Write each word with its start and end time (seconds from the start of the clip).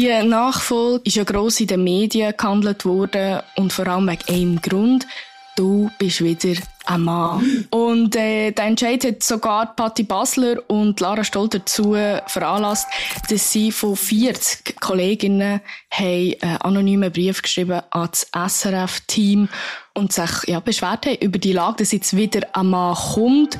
Die 0.00 0.08
Nachfolge 0.22 1.02
ist 1.04 1.16
ja 1.16 1.24
gross 1.24 1.60
in 1.60 1.66
den 1.66 1.84
Medien 1.84 2.32
gehandelt 2.34 2.86
worden 2.86 3.42
und 3.56 3.70
vor 3.70 3.86
allem 3.86 4.08
wegen 4.08 4.34
einem 4.34 4.62
Grund. 4.62 5.06
Du 5.56 5.90
bist 5.98 6.24
wieder 6.24 6.58
ein 6.90 7.02
Mann. 7.02 7.66
Und 7.70 8.16
äh, 8.16 8.50
der 8.50 8.64
Entscheid 8.64 9.04
hat 9.04 9.22
sogar 9.22 9.74
Patti 9.76 10.02
Basler 10.02 10.56
und 10.68 10.98
Lara 11.00 11.24
Stoll 11.24 11.48
dazu 11.48 11.94
veranlasst, 12.26 12.86
dass 13.28 13.52
sie 13.52 13.70
von 13.70 13.96
40 13.96 14.80
Kolleginnen 14.80 15.60
haben 15.90 16.34
einen 16.40 16.56
anonymen 16.58 17.12
Brief 17.12 17.42
geschrieben 17.42 17.80
an 17.90 18.08
das 18.10 18.62
SRF-Team 18.62 19.48
und 19.94 20.12
sich 20.12 20.30
ja, 20.46 20.60
beschwert 20.60 21.06
haben 21.06 21.16
über 21.16 21.38
die 21.38 21.52
Lage, 21.52 21.78
dass 21.78 21.92
jetzt 21.92 22.16
wieder 22.16 22.40
ein 22.52 22.66
Mann 22.66 22.94
kommt. 22.94 23.58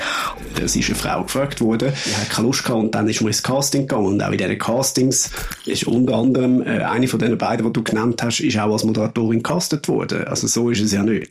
Es 0.63 0.75
ist 0.77 0.89
eine 0.89 0.97
Frau 0.97 1.23
gefragt 1.23 1.61
worden, 1.61 1.93
die 2.07 2.15
hat 2.17 2.31
keine 2.31 2.47
Lust 2.47 2.65
gehabt 2.65 2.81
und 2.81 2.95
dann 2.95 3.09
ist 3.09 3.21
man 3.21 3.29
ins 3.29 3.43
Casting 3.43 3.83
gegangen 3.83 4.07
und 4.07 4.23
auch 4.23 4.31
in 4.31 4.39
diesen 4.39 4.59
Castings 4.59 5.31
ist 5.67 5.85
unter 5.85 6.15
anderem 6.15 6.63
äh, 6.63 6.83
eine 6.83 7.09
von 7.09 7.19
den 7.19 7.37
beiden, 7.37 7.67
die 7.67 7.73
du 7.73 7.83
genannt 7.83 8.23
hast, 8.23 8.41
ist 8.41 8.59
auch 8.59 8.73
als 8.73 8.85
Moderatorin 8.85 9.43
castet 9.43 9.89
worden. 9.89 10.27
Also 10.27 10.47
so 10.47 10.71
ist 10.71 10.81
es 10.81 10.93
ja 10.93 11.03
nicht. 11.03 11.31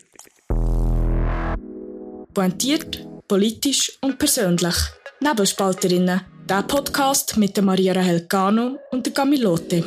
Pointiert, 2.32 3.08
politisch 3.28 3.98
und 4.02 4.20
persönlich. 4.20 4.76
Nebelspalterinnen. 5.20 6.22
Der 6.48 6.62
Podcast 6.62 7.38
mit 7.38 7.58
der 7.58 7.64
Maria 7.64 7.92
Rahel 7.94 8.28
Gano 8.30 8.78
und 8.92 9.04
der 9.04 9.14
Camilote. 9.14 9.84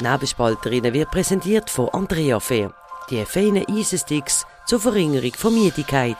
Nebelspalterinnen 0.00 0.92
wird 0.92 1.10
präsentiert 1.10 1.70
von 1.70 1.88
Andrea 1.88 2.40
Fair. 2.40 2.74
Die 3.08 3.24
feinen 3.24 3.64
Eisensticks 3.66 4.44
zur 4.66 4.78
Verringerung 4.78 5.32
von 5.32 5.54
Müdigkeit. 5.54 6.18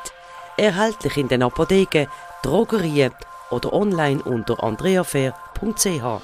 Erhältlich 0.57 1.19
in 1.19 1.29
den 1.29 1.43
Apotheken, 1.43 2.07
Drogerien 2.43 3.13
oder 3.51 3.75
online 3.75 4.23
unter 4.23 4.63
andreafair.ch. 4.65 6.23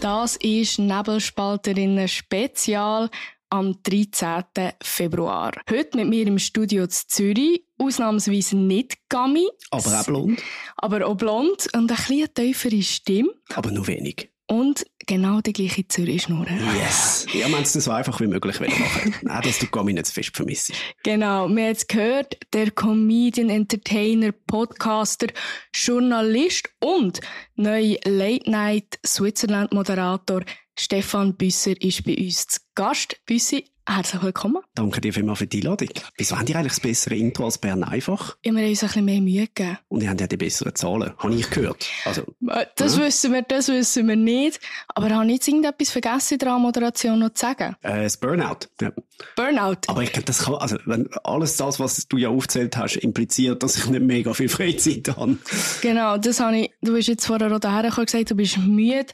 Das 0.00 0.36
ist 0.36 0.78
Nebelspalterinnen 0.78 2.06
Spezial 2.06 3.10
am 3.50 3.82
13. 3.82 4.72
Februar. 4.82 5.52
Heute 5.70 5.96
mit 5.98 6.08
mir 6.08 6.26
im 6.26 6.38
Studio 6.38 6.86
zu 6.86 7.06
Zürich, 7.06 7.64
ausnahmsweise 7.78 8.56
nicht 8.56 8.98
Gami. 9.08 9.46
Aber 9.70 10.00
auch 10.00 10.04
blond. 10.04 10.42
Aber 10.76 11.06
auch 11.06 11.16
blond 11.16 11.68
und 11.74 11.90
ein 11.90 11.96
bisschen 11.96 12.34
tiefere 12.34 12.82
Stimme. 12.82 13.30
Aber 13.54 13.70
nur 13.70 13.86
wenig. 13.86 14.30
Und 14.48 14.86
genau 15.06 15.40
die 15.40 15.52
gleiche 15.52 15.88
Zürich-Schnur. 15.88 16.46
Yes. 16.78 17.26
Ja, 17.32 17.48
man 17.48 17.62
es 17.62 17.72
so 17.72 17.90
einfach 17.90 18.20
wie 18.20 18.28
möglich 18.28 18.60
machen. 18.60 19.14
Auch, 19.28 19.40
dass 19.40 19.58
du 19.58 19.66
Gami 19.66 19.92
nicht 19.92 20.06
zu 20.06 20.14
fest 20.14 20.36
vermisst. 20.36 20.72
Genau. 21.02 21.48
Wir 21.48 21.64
haben 21.64 21.72
es 21.72 21.86
gehört, 21.88 22.36
der 22.52 22.70
Comedian, 22.70 23.50
Entertainer, 23.50 24.30
Podcaster, 24.30 25.26
Journalist 25.74 26.68
und 26.78 27.20
neue 27.56 27.98
Late-Night 28.04 29.00
Switzerland-Moderator 29.04 30.42
Stefan 30.78 31.34
Büsser 31.36 31.80
ist 31.80 32.04
bei 32.04 32.16
uns 32.16 32.46
zu 32.48 32.60
Gast. 32.74 33.16
Büssi, 33.24 33.64
herzlich 33.88 34.22
willkommen. 34.22 34.58
Danke 34.74 35.00
dir 35.00 35.10
vielmals 35.14 35.38
für 35.38 35.46
die 35.46 35.60
Einladung. 35.62 35.88
Wieso 36.18 36.36
haben 36.36 36.44
die 36.44 36.54
eigentlich 36.54 36.72
das 36.74 36.80
bessere 36.80 37.14
Intro 37.14 37.46
als 37.46 37.56
Bern 37.56 37.82
einfach? 37.82 38.36
Ja, 38.44 38.52
wir 38.52 38.60
haben 38.62 38.68
uns 38.68 38.82
ein 38.82 38.86
bisschen 38.88 39.04
mehr 39.06 39.20
Mühe 39.22 39.46
gegeben. 39.46 39.78
Und 39.88 40.00
die 40.00 40.08
haben 40.10 40.18
ja 40.18 40.26
die 40.26 40.36
besseren 40.36 40.74
Zahlen, 40.74 41.14
habe 41.16 41.34
ich 41.34 41.48
gehört. 41.48 41.86
Also, 42.04 42.22
Äh, 42.48 42.66
Das 42.76 42.98
ja. 42.98 43.04
wissen 43.06 43.32
wir, 43.32 43.40
das 43.40 43.68
wissen 43.68 44.06
wir 44.06 44.16
nicht. 44.16 44.60
Aber 44.88 45.08
habe 45.08 45.24
ich 45.28 45.32
jetzt 45.32 45.48
irgendetwas 45.48 45.88
vergessen, 45.90 46.34
in 46.34 46.38
der 46.40 46.58
Moderation 46.58 47.18
noch 47.20 47.30
zu 47.32 47.40
sagen? 47.46 47.74
äh, 47.80 48.02
das 48.02 48.18
Burnout. 48.18 48.66
Ja. 48.82 48.92
Burnout. 49.34 49.76
Aber 49.86 50.02
ich 50.02 50.12
glaube, 50.12 50.26
das 50.26 50.40
kann, 50.44 50.56
also, 50.56 50.76
wenn 50.84 51.08
alles 51.24 51.56
das, 51.56 51.80
was 51.80 52.06
du 52.06 52.18
ja 52.18 52.28
aufgezählt 52.28 52.76
hast, 52.76 52.96
impliziert, 52.96 53.62
dass 53.62 53.78
ich 53.78 53.86
nicht 53.86 54.02
mega 54.02 54.34
viel 54.34 54.50
Freizeit 54.50 55.08
habe. 55.16 55.38
Genau, 55.80 56.18
das 56.18 56.38
habe 56.38 56.58
ich, 56.58 56.70
du 56.82 56.94
hast 56.94 57.06
jetzt 57.06 57.24
vorher 57.26 57.50
auch 57.50 57.60
daher 57.60 57.88
gesagt, 57.90 58.30
du 58.30 58.34
bist 58.34 58.58
müde, 58.58 59.06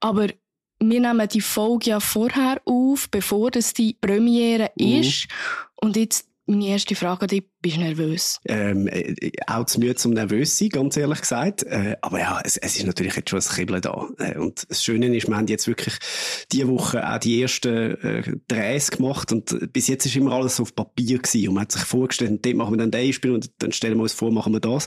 aber 0.00 0.28
wir 0.90 1.00
nehmen 1.00 1.28
die 1.28 1.40
Folge 1.40 1.90
ja 1.90 2.00
vorher 2.00 2.60
auf, 2.64 3.08
bevor 3.10 3.50
das 3.50 3.72
die 3.74 3.94
Premiere 4.00 4.70
Mhm. 4.78 5.00
ist. 5.00 5.28
Und 5.76 5.96
jetzt 5.96 6.26
meine 6.52 6.68
erste 6.68 6.94
Frage 6.94 7.22
an 7.22 7.28
dich, 7.28 7.44
bist 7.60 7.76
du 7.76 7.80
nervös? 7.80 8.40
Ähm, 8.46 8.88
äh, 8.88 9.32
auch 9.46 9.66
zu 9.66 9.80
müde 9.80 9.94
zum 9.94 10.12
nervös 10.12 10.58
sein, 10.58 10.68
ganz 10.68 10.96
ehrlich 10.96 11.20
gesagt. 11.20 11.62
Äh, 11.64 11.96
aber 12.00 12.20
ja, 12.20 12.40
es, 12.44 12.56
es 12.56 12.76
ist 12.76 12.86
natürlich 12.86 13.16
jetzt 13.16 13.30
schon 13.30 13.40
ein 13.40 13.44
Kribbeln 13.44 13.80
da. 13.80 14.08
Äh, 14.18 14.38
und 14.38 14.64
das 14.68 14.82
Schöne 14.84 15.14
ist, 15.16 15.28
wir 15.28 15.36
haben 15.36 15.46
jetzt 15.46 15.66
wirklich 15.66 15.94
diese 16.50 16.68
Woche 16.68 17.08
auch 17.08 17.18
die 17.18 17.42
ersten 17.42 17.96
äh, 18.02 18.22
Drehs 18.48 18.90
gemacht 18.90 19.32
und 19.32 19.72
bis 19.72 19.88
jetzt 19.88 20.06
ist 20.06 20.16
immer 20.16 20.32
alles 20.32 20.60
auf 20.60 20.74
Papier 20.74 21.18
gewesen. 21.18 21.48
Und 21.48 21.54
man 21.54 21.62
hat 21.62 21.72
sich 21.72 21.82
vorgestellt, 21.82 22.44
dort 22.44 22.56
machen 22.56 22.74
wir 22.74 22.78
dann 22.78 22.90
das 22.90 23.14
Spiel 23.14 23.32
und 23.32 23.50
dann 23.58 23.72
stellen 23.72 23.96
wir 23.96 24.02
uns 24.02 24.12
vor, 24.12 24.30
machen 24.30 24.52
wir 24.52 24.60
das. 24.60 24.86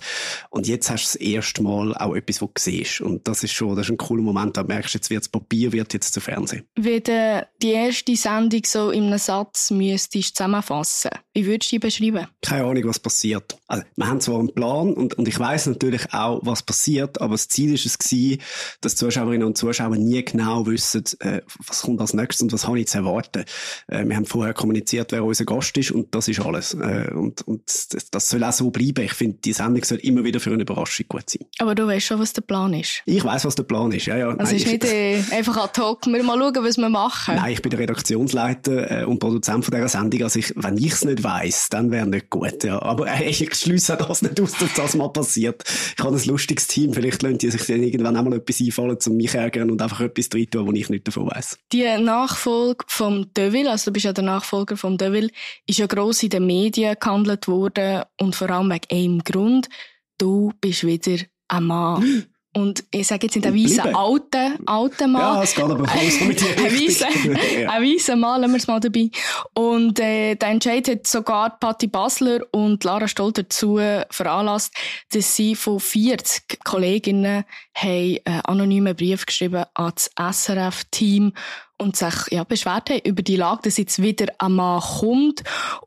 Und 0.49 0.67
jetzt 0.67 0.89
hast 0.89 1.03
du 1.03 1.17
das 1.17 1.27
erste 1.27 1.63
Mal 1.63 1.95
auch 1.95 2.15
etwas, 2.15 2.41
was 2.41 2.49
du 2.55 2.61
siehst. 2.61 3.01
Und 3.01 3.27
das 3.27 3.43
ist 3.43 3.53
schon, 3.53 3.75
das 3.75 3.87
ist 3.87 3.91
ein 3.91 3.97
cooler 3.97 4.21
Moment, 4.21 4.57
da 4.57 4.63
merkst 4.63 4.93
du, 4.93 4.97
jetzt 4.97 5.09
wird 5.09 5.23
das 5.23 5.29
Papier 5.29 5.71
wird 5.71 5.93
jetzt 5.93 6.13
zu 6.13 6.21
Fernsehen. 6.21 6.65
Wie 6.75 6.99
du 6.99 7.47
die 7.61 7.71
erste 7.71 8.15
Sendung 8.15 8.61
so 8.65 8.91
in 8.91 9.05
einem 9.05 9.17
Satz 9.17 9.71
müsstest 9.71 10.35
zusammenfassen, 10.35 11.11
wie 11.33 11.45
würdest 11.55 11.71
du 11.71 11.75
die 11.75 11.79
beschreiben? 11.79 12.27
keine 12.41 12.65
Ahnung, 12.65 12.83
was 12.85 12.99
passiert. 12.99 13.57
Also, 13.67 13.83
wir 13.95 14.07
haben 14.07 14.21
zwar 14.21 14.39
einen 14.39 14.53
Plan 14.53 14.93
und, 14.93 15.15
und 15.15 15.27
ich 15.27 15.39
weiß 15.39 15.67
natürlich 15.67 16.13
auch, 16.13 16.39
was 16.43 16.61
passiert, 16.63 17.19
aber 17.21 17.33
das 17.33 17.47
Ziel 17.47 17.73
ist 17.73 17.85
es 17.85 17.97
gewesen, 17.97 18.41
dass 18.81 18.95
Zuschauerinnen 18.95 19.47
und 19.47 19.57
Zuschauer 19.57 19.95
nie 19.95 20.23
genau 20.23 20.65
wissen, 20.67 21.03
äh, 21.19 21.41
was 21.67 21.81
kommt 21.81 22.01
als 22.01 22.13
nächstes 22.13 22.41
und 22.43 22.53
was 22.53 22.67
habe 22.67 22.79
ich 22.79 22.87
zu 22.87 22.99
erwarten. 22.99 23.45
Äh, 23.87 24.05
wir 24.05 24.15
haben 24.15 24.25
vorher 24.25 24.53
kommuniziert, 24.53 25.11
wer 25.11 25.23
unser 25.23 25.45
Gast 25.45 25.75
ist 25.77 25.91
und 25.91 26.13
das 26.13 26.27
ist 26.27 26.39
alles. 26.41 26.73
Äh, 26.75 27.11
und, 27.13 27.41
und 27.47 27.61
das, 27.65 28.09
das 28.11 28.29
soll 28.29 28.43
auch 28.43 28.51
so 28.51 28.69
bleiben. 28.69 29.03
Ich 29.05 29.13
finde, 29.13 29.37
die 29.43 29.53
Sendung 29.53 29.83
soll 29.83 29.97
immer 29.99 30.23
wieder 30.23 30.39
für 30.39 30.51
eine 30.51 30.61
Überraschung 30.61 31.05
gut 31.09 31.29
sein. 31.29 31.45
Aber 31.59 31.73
du 31.75 31.87
weißt 31.87 32.05
schon, 32.05 32.19
was 32.19 32.33
der 32.33 32.41
Plan 32.41 32.73
ist. 32.73 33.01
Ich 33.05 33.23
weiß, 33.23 33.45
was 33.45 33.55
der 33.55 33.63
Plan 33.63 33.91
ist. 33.91 34.05
Ja, 34.05 34.17
ja. 34.17 34.27
Also 34.27 34.37
Nein, 34.37 34.45
es 34.47 34.51
ist 34.53 34.65
ich- 34.65 34.71
nicht 34.71 34.83
äh, 34.85 35.21
einfach 35.31 35.57
ad 35.57 35.81
hoc, 35.81 36.05
wir 36.05 36.23
mal 36.23 36.37
schauen, 36.37 36.63
was 36.65 36.77
wir 36.77 36.89
machen. 36.89 37.35
Nein, 37.35 37.53
ich 37.53 37.61
bin 37.61 37.69
der 37.71 37.79
Redaktionsleiter 37.79 39.01
äh, 39.01 39.05
und 39.05 39.19
Produzent 39.19 39.65
von 39.65 39.73
dieser 39.73 39.87
Sendung. 39.89 40.23
Also 40.23 40.39
ich, 40.39 40.53
wenn 40.55 40.77
ich 40.77 40.91
es 40.93 41.05
nicht 41.05 41.23
weiss, 41.35 41.69
dann 41.69 41.91
wäre 41.91 42.07
nicht 42.07 42.29
gut. 42.29 42.63
Ja. 42.63 42.81
Aber 42.81 43.07
äh, 43.07 43.29
ich 43.29 43.53
schließe 43.53 43.97
das 43.97 44.21
nicht 44.21 44.39
aus, 44.39 44.53
dass 44.53 44.73
das 44.73 44.95
mal 44.95 45.09
passiert. 45.09 45.63
Ich 45.97 46.03
habe 46.03 46.15
ein 46.15 46.23
lustiges 46.23 46.67
Team. 46.67 46.93
Vielleicht 46.93 47.21
lassen 47.21 47.37
die 47.37 47.51
sich 47.51 47.65
dann 47.65 47.83
irgendwann 47.83 48.17
auch 48.17 48.23
mal 48.23 48.33
etwas 48.33 48.61
einfallen, 48.61 48.97
um 49.05 49.17
mich 49.17 49.31
zu 49.31 49.37
ärgern 49.37 49.71
und 49.71 49.81
einfach 49.81 50.01
etwas 50.01 50.29
drin 50.29 50.49
tun, 50.49 50.67
wo 50.67 50.71
ich 50.71 50.89
nicht 50.89 51.07
davon 51.07 51.27
weiss. 51.27 51.57
Die 51.71 51.83
Nachfolge 51.83 52.85
vom 52.87 53.33
Deville, 53.33 53.71
also 53.71 53.85
du 53.85 53.93
bist 53.93 54.05
ja 54.05 54.13
der 54.13 54.23
Nachfolger 54.23 54.77
vom 54.77 54.97
Deville, 54.97 55.29
ist 55.67 55.79
ja 55.79 55.87
gross 55.87 56.23
in 56.23 56.29
den 56.29 56.45
Medien 56.45 56.95
gehandelt 56.99 57.47
worden 57.47 58.03
und 58.19 58.35
vor 58.35 58.49
allem 58.49 58.71
wegen 58.71 58.87
einem 58.91 59.23
Grund. 59.23 59.69
Du 60.17 60.51
bist 60.61 60.85
wieder 60.85 61.23
ein 61.47 61.63
Mann. 61.63 62.25
Und 62.55 62.85
ich 62.89 63.05
sage 63.05 63.27
jetzt 63.27 63.35
nicht 63.35 63.45
ein 63.45 63.53
weißer 63.53 63.81
Bleiben. 63.81 63.97
alter, 63.97 64.51
alter 64.65 65.07
Mann. 65.07 65.21
Ja, 65.21 65.43
es 65.43 65.53
geht 65.53 65.65
aber 65.65 65.85
voll 65.85 66.27
mit 66.27 66.39
dir 66.39 66.57
ein 66.57 67.83
weißer 67.83 68.15
Mann, 68.15 68.39
lassen 68.41 68.53
wir 68.53 68.57
es 68.57 68.67
mal 68.67 68.79
dabei. 68.79 69.09
Und 69.53 69.99
äh, 69.99 70.35
der 70.35 70.49
Entscheid 70.49 70.87
hat 70.87 71.05
sogar 71.05 71.59
Patti 71.59 71.87
Basler 71.87 72.39
und 72.51 72.81
Lara 72.85 73.09
Stoll 73.09 73.33
dazu 73.33 73.77
veranlasst, 74.09 74.73
dass 75.11 75.35
sie 75.35 75.53
von 75.53 75.81
40 75.81 76.63
Kolleginnen 76.63 77.43
haben 77.73 78.17
einen 78.23 78.41
anonymen 78.45 78.95
Brief 78.95 79.25
geschrieben 79.25 79.65
an 79.73 79.91
das 79.93 80.09
SRF-Team 80.45 81.33
und 81.77 81.95
sich 81.95 82.13
ja, 82.31 82.43
beschwert 82.43 82.89
haben 82.89 83.01
über 83.03 83.21
die 83.21 83.35
Lage, 83.35 83.63
dass 83.63 83.77
jetzt 83.77 84.01
wieder 84.01 84.27
ein 84.37 84.53
Mann 84.53 84.81
kommt. 84.81 85.43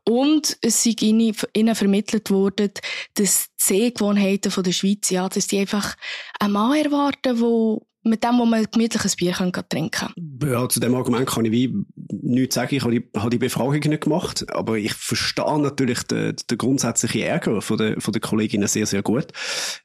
Und 0.07 0.57
es 0.61 0.83
sei 0.83 0.95
ihnen, 0.99 1.35
ihnen 1.53 1.75
vermittelt 1.75 2.29
worden, 2.29 2.71
dass 3.15 3.47
die 3.47 3.63
Sehgewohnheiten 3.63 4.51
der 4.63 4.71
Schweiz, 4.71 5.09
ja, 5.09 5.27
dass 5.27 5.47
die 5.47 5.59
einfach 5.59 5.95
einen 6.39 6.53
Mann 6.53 6.77
erwarten, 6.77 7.39
wo 7.39 7.87
mit 8.03 8.23
dem, 8.23 8.39
wo 8.39 8.45
man 8.45 8.65
gemütlich 8.71 9.03
ein 9.03 9.11
Bier 9.17 9.33
kann 9.33 9.51
trinken 9.51 9.91
kann. 9.91 10.49
Ja, 10.49 10.69
zu 10.69 10.79
dem 10.79 10.95
Argument 10.95 11.27
kann 11.27 11.45
ich 11.45 11.51
wie 11.51 11.75
nichts 12.11 12.55
sagen. 12.55 12.75
Ich 12.75 12.83
habe 12.83 12.93
die, 12.93 13.09
habe 13.15 13.29
die 13.29 13.37
Befragung 13.37 13.79
nicht 13.79 14.01
gemacht, 14.03 14.45
aber 14.51 14.77
ich 14.77 14.93
verstehe 14.93 15.59
natürlich 15.59 16.03
den, 16.03 16.35
den 16.49 16.57
grundsätzlichen 16.57 17.21
Ärger 17.21 17.61
von 17.61 17.77
der, 17.77 17.99
von 17.99 18.11
der 18.11 18.21
Kolleginnen 18.21 18.67
sehr, 18.67 18.85
sehr 18.85 19.01
gut. 19.01 19.27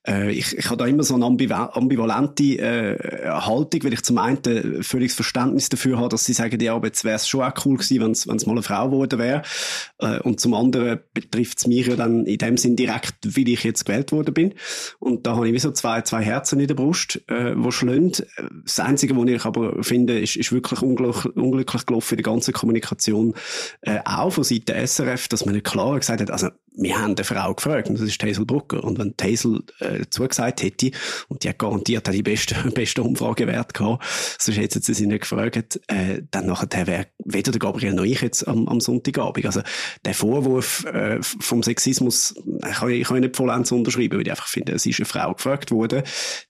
Äh, 0.07 0.33
ich, 0.33 0.57
ich 0.57 0.67
habe 0.67 0.77
da 0.77 0.87
immer 0.87 1.03
so 1.03 1.15
eine 1.15 1.25
ambiva- 1.25 1.73
ambivalente 1.73 2.59
äh, 2.59 3.29
Haltung, 3.29 3.83
weil 3.85 3.93
ich 3.93 4.03
zum 4.03 4.19
einen 4.19 4.83
völliges 4.83 5.15
Verständnis 5.15 5.69
dafür 5.69 5.99
habe, 5.99 6.11
dass 6.11 6.25
sie 6.25 6.33
sagen, 6.33 6.61
ja, 6.61 6.75
aber 6.75 6.87
jetzt 6.87 7.05
wäre 7.05 7.17
es 7.17 7.29
schon 7.29 7.43
auch 7.43 7.53
cool 7.65 7.77
gewesen, 7.77 8.01
wenn 8.01 8.37
es 8.37 8.47
mal 8.47 8.53
eine 8.53 8.63
Frau 8.63 8.91
geworden 8.91 9.19
wäre. 9.19 9.43
Äh, 9.99 10.21
und 10.21 10.41
zum 10.41 10.55
anderen 10.55 11.01
betrifft 11.13 11.59
es 11.59 11.67
mich 11.67 11.87
ja 11.87 11.97
dann 11.97 12.27
in 12.27 12.39
dem 12.39 12.57
Sinn 12.57 12.77
direkt, 12.77 13.37
weil 13.37 13.49
ich 13.49 13.65
jetzt 13.65 13.85
gewählt 13.85 14.13
worden 14.13 14.35
bin. 14.35 14.55
Und 14.99 15.27
da 15.27 15.37
habe 15.37 15.49
ich 15.49 15.55
wie 15.55 15.59
so 15.59 15.73
zwei, 15.73 16.03
zwei 16.03 16.23
Herzen 16.23 16.61
in 16.61 16.69
der 16.69 16.75
Brust, 16.75 17.21
äh, 17.29 17.55
wo 17.57 17.71
schlönt. 18.05 18.27
Das 18.65 18.81
Einzige, 18.81 19.17
was 19.17 19.29
ich 19.29 19.45
aber 19.45 19.83
finde, 19.83 20.19
ist, 20.19 20.37
ist 20.37 20.53
wirklich 20.53 20.83
unglücklich, 20.83 21.37
unglücklich 21.37 21.87
gelaufen 21.87 22.15
in 22.15 22.23
der 22.23 22.33
ganzen 22.33 22.55
Kommunikation, 22.55 23.35
äh, 23.83 23.99
auch 24.05 24.31
von 24.31 24.45
Seiten 24.45 24.87
SRF, 24.87 25.29
dass 25.29 25.45
man 25.45 25.55
nicht 25.55 25.67
klar 25.67 25.99
gesagt 25.99 26.21
hat, 26.21 26.31
also 26.31 26.49
wir 26.77 26.99
haben 26.99 27.15
eine 27.15 27.25
Frau 27.25 27.55
gefragt, 27.55 27.89
und 27.89 27.99
das 27.99 28.09
ist 28.09 28.23
Hazel 28.23 28.45
Brucker. 28.45 28.83
Und 28.83 28.99
wenn 28.99 29.15
Hazel 29.21 29.63
äh, 29.79 30.05
zugesagt 30.11 30.63
hätte, 30.63 30.91
und 31.29 31.45
die 31.45 31.49
hat 31.49 31.59
garantiert 31.59 32.13
die 32.13 32.23
beste, 32.23 32.57
beste 32.75 33.03
Umfragewert 33.03 33.75
gehabt, 33.75 34.05
sonst 34.39 34.59
hätte 34.59 34.81
sie 34.81 34.95
sie 34.95 35.07
nicht 35.07 35.23
gefragt, 35.23 35.81
äh, 35.87 36.23
dann 36.31 36.47
nachher 36.47 36.87
wäre 36.87 37.07
weder 37.25 37.53
der 37.53 37.61
Gabriel 37.61 37.95
noch 37.95 38.05
ich 38.05 38.21
jetzt 38.23 38.47
am, 38.49 38.67
am 38.69 38.81
Sonntagabend. 38.81 39.47
Also 39.47 39.63
der 40.05 40.15
Vorwurf 40.15 40.85
äh, 40.87 41.19
vom 41.23 41.63
Sexismus 41.63 42.35
kann 42.61 42.91
ich, 42.91 43.07
kann 43.07 43.19
ich 43.19 43.23
nicht 43.23 43.37
vollends 43.37 43.71
unterschreiben, 43.71 44.19
weil 44.19 44.27
ich 44.27 44.31
einfach 44.31 44.49
finde, 44.49 44.73
es 44.73 44.85
ist 44.85 44.99
eine 44.99 45.07
Frau 45.07 45.33
gefragt 45.33 45.71
worden, 45.71 46.03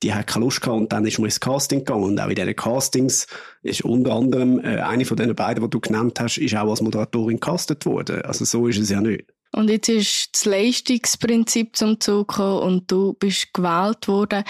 die 0.02 0.14
hat 0.14 0.26
keine 0.26 0.46
Lust 0.46 0.62
gehabt 0.62 0.80
und 0.80 0.92
dann 0.92 1.04
ist 1.06 1.18
man 1.18 1.26
ins 1.26 1.40
Casting 1.40 1.80
gegangen. 1.80 2.04
Und 2.04 2.20
auch 2.20 2.28
in 2.28 2.34
diesen 2.34 2.56
Castings 2.56 3.26
ist 3.62 3.82
unter 3.82 4.14
anderem 4.14 4.58
äh, 4.60 4.80
eine 4.80 5.04
von 5.04 5.18
den 5.18 5.34
beiden, 5.34 5.62
die 5.62 5.70
du 5.70 5.80
genannt 5.80 6.18
hast, 6.18 6.38
ist 6.38 6.54
auch 6.56 6.70
als 6.70 6.80
Moderatorin 6.80 7.40
castet 7.40 7.84
worden. 7.84 8.22
Also 8.22 8.44
so 8.46 8.68
ist 8.68 8.78
es 8.78 8.88
ja 8.88 9.02
nicht. 9.02 9.24
Und 9.54 9.70
jetzt 9.70 9.88
ist 9.88 10.30
das 10.32 10.44
Leistungsprinzip 10.44 11.76
zum 11.76 12.00
Zug 12.00 12.28
gekommen 12.28 12.62
und 12.62 12.90
du 12.90 13.14
bist 13.14 13.52
gewählt 13.52 14.08
worden. 14.08 14.44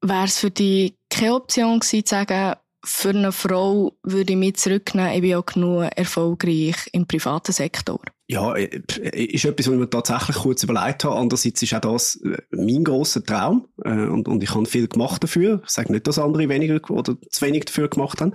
Wäre 0.00 0.24
es 0.24 0.38
für 0.38 0.50
dich 0.50 0.94
keine 1.10 1.34
Option 1.34 1.80
gewesen, 1.80 2.06
zu 2.06 2.10
sagen, 2.10 2.56
für 2.84 3.10
eine 3.10 3.32
Frau 3.32 3.92
würde 4.02 4.32
ich 4.32 4.38
mich 4.38 4.56
zurücknehmen, 4.56 5.12
ich 5.12 5.20
bin 5.20 5.34
auch 5.34 5.46
genug 5.46 5.90
erfolgreich 5.96 6.76
im 6.92 7.06
privaten 7.06 7.52
Sektor? 7.52 8.00
Ja, 8.30 8.54
äh, 8.54 8.82
äh, 9.00 9.24
ist 9.24 9.46
etwas, 9.46 9.68
was 9.68 9.72
ich 9.72 9.80
mir 9.80 9.88
tatsächlich 9.88 10.36
kurz 10.36 10.62
überlegt 10.62 11.04
habe. 11.04 11.16
Andererseits 11.16 11.62
ist 11.62 11.72
auch 11.72 11.80
das 11.80 12.16
äh, 12.16 12.36
mein 12.50 12.84
grosser 12.84 13.24
Traum. 13.24 13.68
Und, 13.78 14.28
und 14.28 14.42
ich 14.42 14.54
habe 14.54 14.66
viel 14.66 14.86
gemacht 14.86 15.22
dafür. 15.22 15.62
Ich 15.64 15.70
sage 15.70 15.92
nicht, 15.92 16.06
dass 16.06 16.18
andere 16.18 16.48
weniger 16.48 16.78
oder 16.90 17.16
zu 17.30 17.46
wenig 17.46 17.64
dafür 17.66 17.88
gemacht 17.88 18.20
haben. 18.20 18.32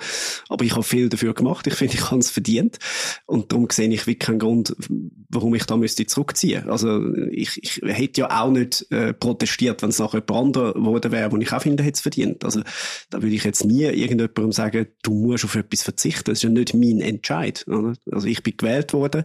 Aber 0.50 0.66
ich 0.66 0.72
habe 0.72 0.84
viel 0.84 1.10
dafür 1.10 1.34
gemacht. 1.36 1.68
Ich 1.68 1.76
finde, 1.76 1.94
ich 1.94 2.10
habe 2.10 2.20
es 2.20 2.32
verdient. 2.32 2.80
Und 3.28 3.52
darum 3.52 3.68
sehe 3.70 3.88
ich 3.90 4.08
wirklich 4.08 4.20
keinen 4.28 4.40
Grund, 4.40 4.76
warum 5.30 5.54
ich 5.54 5.66
da 5.66 5.78
müsste 5.78 6.08
zurückziehen. 6.08 6.70
Also, 6.70 7.14
ich, 7.30 7.62
ich 7.62 7.82
hätte 7.84 8.22
ja 8.22 8.42
auch 8.42 8.50
nicht 8.50 8.90
äh, 8.92 9.14
protestiert, 9.14 9.84
wenn 9.84 9.90
es 9.90 10.00
nachher 10.00 10.24
jemand 10.28 10.58
anderer 10.58 10.74
geworden 10.74 11.12
wäre, 11.12 11.32
wo 11.32 11.38
ich 11.38 11.52
auch 11.52 11.62
finde, 11.62 11.84
hätte 11.84 11.98
es 11.98 12.02
verdient. 12.02 12.44
Also, 12.46 12.62
da 13.12 13.22
würde 13.22 13.36
ich 13.36 13.44
jetzt 13.44 13.66
nie 13.66 13.84
irgendjemandem 13.84 14.54
sagen, 14.54 14.88
du 15.04 15.14
musst 15.14 15.46
auf 15.46 15.56
etwas 15.56 15.84
verzichten. 15.84 16.32
Das 16.32 16.40
ist 16.40 16.44
ja 16.44 16.50
nicht 16.50 16.74
mein 16.74 17.02
Entscheid. 17.02 17.64
Oder? 17.68 17.94
Also, 18.12 18.28
ich 18.28 18.42
bin 18.42 18.58
gewählt 18.58 18.94
worden 18.94 19.24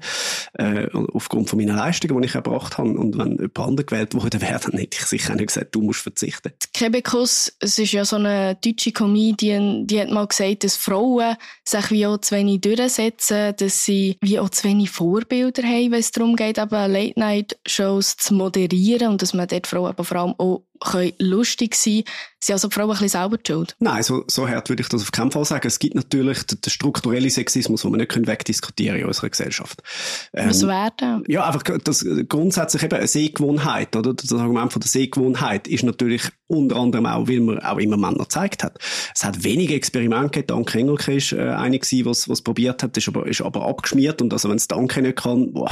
äh, 0.58 0.88
aufgrund 1.12 1.48
von 1.48 1.58
meinen 1.58 1.76
Leistungen, 1.76 2.20
die 2.20 2.28
ich 2.28 2.34
erbracht 2.34 2.78
habe. 2.78 2.90
Und 2.90 3.16
wenn 3.16 3.32
jemand 3.32 3.58
anderes 3.58 3.86
gewählt 3.86 4.14
worden 4.14 4.40
wäre, 4.40 4.58
dann 4.58 4.78
hätte 4.78 4.98
ich 5.00 5.06
sicher 5.06 5.34
nicht 5.34 5.48
gesagt, 5.48 5.74
du 5.74 5.82
musst 5.82 6.00
verzichten. 6.00 6.52
Kebekus, 6.74 7.52
es 7.60 7.78
ist 7.78 7.92
ja 7.92 8.04
so 8.04 8.16
eine 8.16 8.56
deutsche 8.56 8.92
Comedian, 8.92 9.86
die 9.86 10.00
hat 10.00 10.10
mal 10.10 10.26
gesagt, 10.26 10.64
dass 10.64 10.76
Frauen 10.76 11.36
sich 11.64 11.90
wie 11.90 12.06
auch 12.06 12.18
zu 12.18 12.34
wenig 12.34 12.60
durchsetzen, 12.60 13.54
dass 13.56 13.84
sie 13.84 14.16
wie 14.20 14.38
auch 14.38 14.50
zu 14.50 14.64
wenig 14.64 14.90
Vorbilder 14.90 15.62
haben, 15.62 15.92
wenn 15.92 16.00
es 16.00 16.10
darum 16.10 16.36
geht, 16.36 16.58
eben 16.58 16.92
Late-Night-Shows 16.92 18.16
zu 18.16 18.34
moderieren 18.34 19.12
und 19.12 19.22
dass 19.22 19.34
man 19.34 19.46
dort 19.46 19.66
Frauen 19.66 19.86
aber 19.86 20.04
vor 20.04 20.16
allem 20.16 20.34
auch 20.38 20.64
können 20.80 21.12
lustig 21.18 21.74
sein 21.74 22.04
sind 22.40 22.52
also 22.52 22.68
die 22.68 22.74
Frauen 22.74 22.90
ein 22.90 22.92
bisschen 22.92 23.08
selber 23.08 23.38
schuld? 23.44 23.74
Nein, 23.80 24.02
so, 24.02 24.24
so 24.28 24.48
hart 24.48 24.68
würde 24.68 24.82
ich 24.82 24.88
das 24.88 25.02
auf 25.02 25.10
keinen 25.10 25.32
Fall 25.32 25.44
sagen. 25.44 25.66
Es 25.66 25.78
gibt 25.80 25.96
natürlich 25.96 26.44
den, 26.44 26.60
den 26.60 26.70
strukturellen 26.70 27.30
Sexismus, 27.30 27.82
den 27.82 27.90
wir 27.90 27.98
nicht 27.98 28.26
wegdiskutieren 28.26 28.94
können 28.94 29.02
in 29.02 29.08
unserer 29.08 29.30
Gesellschaft. 29.30 29.82
Ähm, 30.32 30.50
Was 30.50 30.64
wäre 30.64 31.22
Ja, 31.26 31.46
einfach 31.46 31.64
das 31.82 32.06
grundsätzlich 32.28 32.84
eben 32.84 32.96
eine 32.96 33.08
Sehgewohnheit, 33.08 33.96
oder? 33.96 34.14
Das 34.14 34.32
Argument 34.32 34.72
von 34.72 34.80
der 34.80 34.88
Sehgewohnheit 34.88 35.66
ist 35.66 35.82
natürlich 35.82 36.22
unter 36.46 36.76
anderem 36.76 37.06
auch, 37.06 37.28
weil 37.28 37.40
man 37.40 37.58
auch 37.58 37.78
immer 37.78 37.96
Männer 37.96 38.18
gezeigt 38.18 38.62
hat. 38.62 38.78
Es 39.14 39.24
hat 39.24 39.42
wenige 39.42 39.74
Experimente 39.74 40.30
gegeben. 40.30 40.46
Danke 40.46 40.78
Engelke 40.78 41.14
ist 41.14 41.32
äh, 41.32 41.40
eine 41.40 41.78
gewesen, 41.78 42.06
was, 42.06 42.28
was 42.28 42.40
probiert 42.40 42.82
hat, 42.82 42.96
ist 42.96 43.08
aber, 43.08 43.26
ist 43.26 43.42
aber 43.42 43.66
abgeschmiert. 43.66 44.22
Und 44.22 44.32
also 44.32 44.48
wenn 44.48 44.56
es 44.56 44.68
Danke 44.68 45.02
nicht 45.02 45.16
kann, 45.16 45.52
boah, 45.52 45.70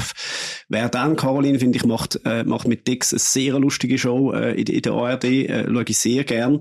wer 0.68 0.88
dann, 0.88 1.16
Caroline, 1.16 1.60
finde 1.60 1.78
ich, 1.78 1.84
macht, 1.84 2.20
äh, 2.24 2.44
macht 2.44 2.66
mit 2.66 2.88
Dix 2.88 3.12
eine 3.12 3.20
sehr 3.20 3.58
lustige 3.58 3.96
Show 3.96 4.32
äh, 4.32 4.60
in, 4.60 4.66
in 4.66 4.82
der 4.82 4.92
ARD, 4.96 5.24
äh, 5.24 5.64
schaue 5.66 5.84
ich 5.86 5.98
sehr 5.98 6.24
gern. 6.24 6.60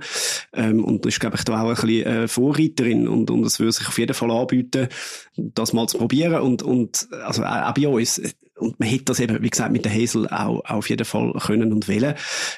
Ähm, 0.53 0.83
und 0.83 1.05
ist, 1.05 1.19
glaube 1.19 1.35
ich, 1.37 1.43
da 1.43 1.61
auch 1.61 1.69
ein 1.69 1.75
bisschen 1.75 2.05
äh, 2.05 2.27
Vorreiterin 2.27 3.07
und, 3.07 3.29
und 3.31 3.45
es 3.45 3.59
würde 3.59 3.71
sich 3.71 3.87
auf 3.87 3.97
jeden 3.97 4.13
Fall 4.13 4.31
anbieten, 4.31 4.87
das 5.35 5.73
mal 5.73 5.87
zu 5.87 5.97
probieren 5.97 6.41
und, 6.41 6.63
und 6.63 7.07
also 7.23 7.43
auch 7.43 7.73
bei 7.73 7.87
uns, 7.87 8.21
und 8.65 8.79
man 8.79 8.89
hätte 8.89 9.05
das 9.05 9.19
eben, 9.19 9.41
wie 9.43 9.49
gesagt, 9.49 9.71
mit 9.71 9.85
der 9.85 9.93
Hazel 9.93 10.27
auch, 10.27 10.65
auch 10.65 10.77
auf 10.77 10.89
jeden 10.89 11.05
Fall 11.05 11.33
können 11.33 11.71
und 11.71 11.87
wollen. 11.87 12.15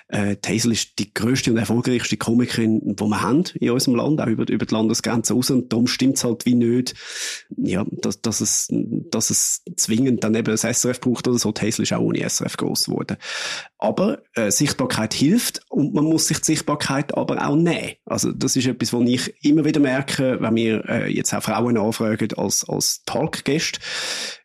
Äh, 0.07 0.37
die 0.37 0.49
Hazel 0.49 0.71
ist 0.71 0.99
die 0.99 1.13
grösste 1.13 1.51
und 1.51 1.57
erfolgreichste 1.57 2.17
Komikerin, 2.17 2.95
die 2.95 3.03
wir 3.03 3.21
haben 3.21 3.43
in 3.55 3.71
unserem 3.71 3.95
Land, 3.95 4.21
auch 4.21 4.27
über, 4.27 4.47
über 4.47 4.65
die 4.65 4.73
Landesgrenze 4.73 5.33
raus. 5.33 5.51
Und 5.51 5.71
darum 5.73 5.87
stimmt 5.87 6.17
es 6.17 6.23
halt 6.23 6.45
wie 6.45 6.55
nicht, 6.55 6.95
ja, 7.57 7.85
dass, 7.91 8.21
dass, 8.21 8.41
es, 8.41 8.67
dass 8.71 9.29
es 9.29 9.63
zwingend 9.75 10.23
dann 10.23 10.35
eben 10.35 10.47
das 10.47 10.61
SRF 10.61 11.01
braucht 11.01 11.27
oder 11.27 11.37
so. 11.37 11.51
Die 11.51 11.61
Hazel 11.61 11.83
ist 11.83 11.93
auch 11.93 12.01
ohne 12.01 12.27
SRF 12.27 12.55
groß 12.57 12.85
geworden. 12.85 13.17
Aber 13.79 14.19
äh, 14.33 14.49
Sichtbarkeit 14.49 15.13
hilft 15.13 15.61
und 15.69 15.93
man 15.93 16.05
muss 16.05 16.27
sich 16.27 16.39
die 16.39 16.45
Sichtbarkeit 16.45 17.15
aber 17.15 17.47
auch 17.47 17.55
nehmen. 17.55 17.91
Also 18.05 18.31
das 18.31 18.55
ist 18.55 18.65
etwas, 18.65 18.93
was 18.93 19.07
ich 19.07 19.45
immer 19.45 19.65
wieder 19.65 19.79
merke, 19.79 20.37
wenn 20.41 20.55
wir 20.55 20.89
äh, 20.89 21.13
jetzt 21.13 21.33
auch 21.33 21.43
Frauen 21.43 21.77
anfragen 21.77 22.33
als, 22.37 22.67
als 22.67 23.03
Talkgäste, 23.05 23.79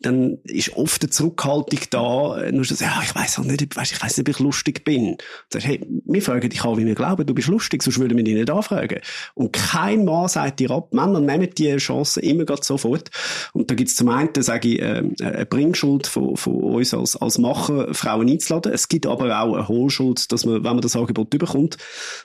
dann 0.00 0.38
ist 0.44 0.76
oft 0.76 1.02
eine 1.02 1.10
Zurückhaltung 1.10 1.51
da, 1.90 2.50
nur 2.50 2.64
so, 2.64 2.74
ja, 2.82 3.00
ich 3.02 3.14
weiß 3.14 3.38
auch 3.38 3.44
nicht, 3.44 3.62
ich 3.62 3.76
weiß, 3.76 3.92
ich 3.92 4.02
weiß 4.02 4.16
nicht, 4.16 4.28
ob 4.28 4.34
ich 4.34 4.38
lustig 4.38 4.84
bin. 4.84 5.16
Sagst, 5.50 5.66
hey, 5.66 5.80
wir 6.04 6.22
fragen 6.22 6.48
dich 6.48 6.64
an, 6.64 6.78
wie 6.78 6.86
wir 6.86 6.94
glauben, 6.94 7.26
du 7.26 7.34
bist 7.34 7.48
lustig, 7.48 7.82
sonst 7.82 7.98
würden 7.98 8.16
wir 8.16 8.24
dich 8.24 8.34
nicht 8.34 8.50
anfragen. 8.50 9.00
Und 9.34 9.52
kein 9.52 10.04
Mann 10.04 10.28
sagt 10.28 10.60
dir 10.60 10.70
ab, 10.70 10.92
Männer 10.92 11.20
nehmen 11.20 11.50
die 11.56 11.76
Chance 11.76 12.20
immer 12.20 12.44
gerade 12.44 12.64
sofort. 12.64 13.10
Und 13.52 13.70
da 13.70 13.74
gibt's 13.74 13.96
zum 13.96 14.08
einen, 14.08 14.30
sage 14.38 14.68
ich, 14.68 14.80
äh, 14.80 15.02
eine 15.22 15.46
Bringschuld 15.46 16.06
von, 16.06 16.36
von 16.36 16.54
uns 16.54 16.94
als, 16.94 17.16
als 17.16 17.38
Macher, 17.38 17.92
Frauen 17.94 18.28
einzuladen. 18.28 18.72
Es 18.72 18.88
gibt 18.88 19.06
aber 19.06 19.40
auch 19.40 19.54
eine 19.54 19.68
Hohlschuld, 19.68 20.30
dass 20.32 20.44
man, 20.44 20.56
wenn 20.56 20.62
man 20.62 20.80
das 20.80 20.96
Angebot 20.96 21.30
bekommt, 21.30 21.76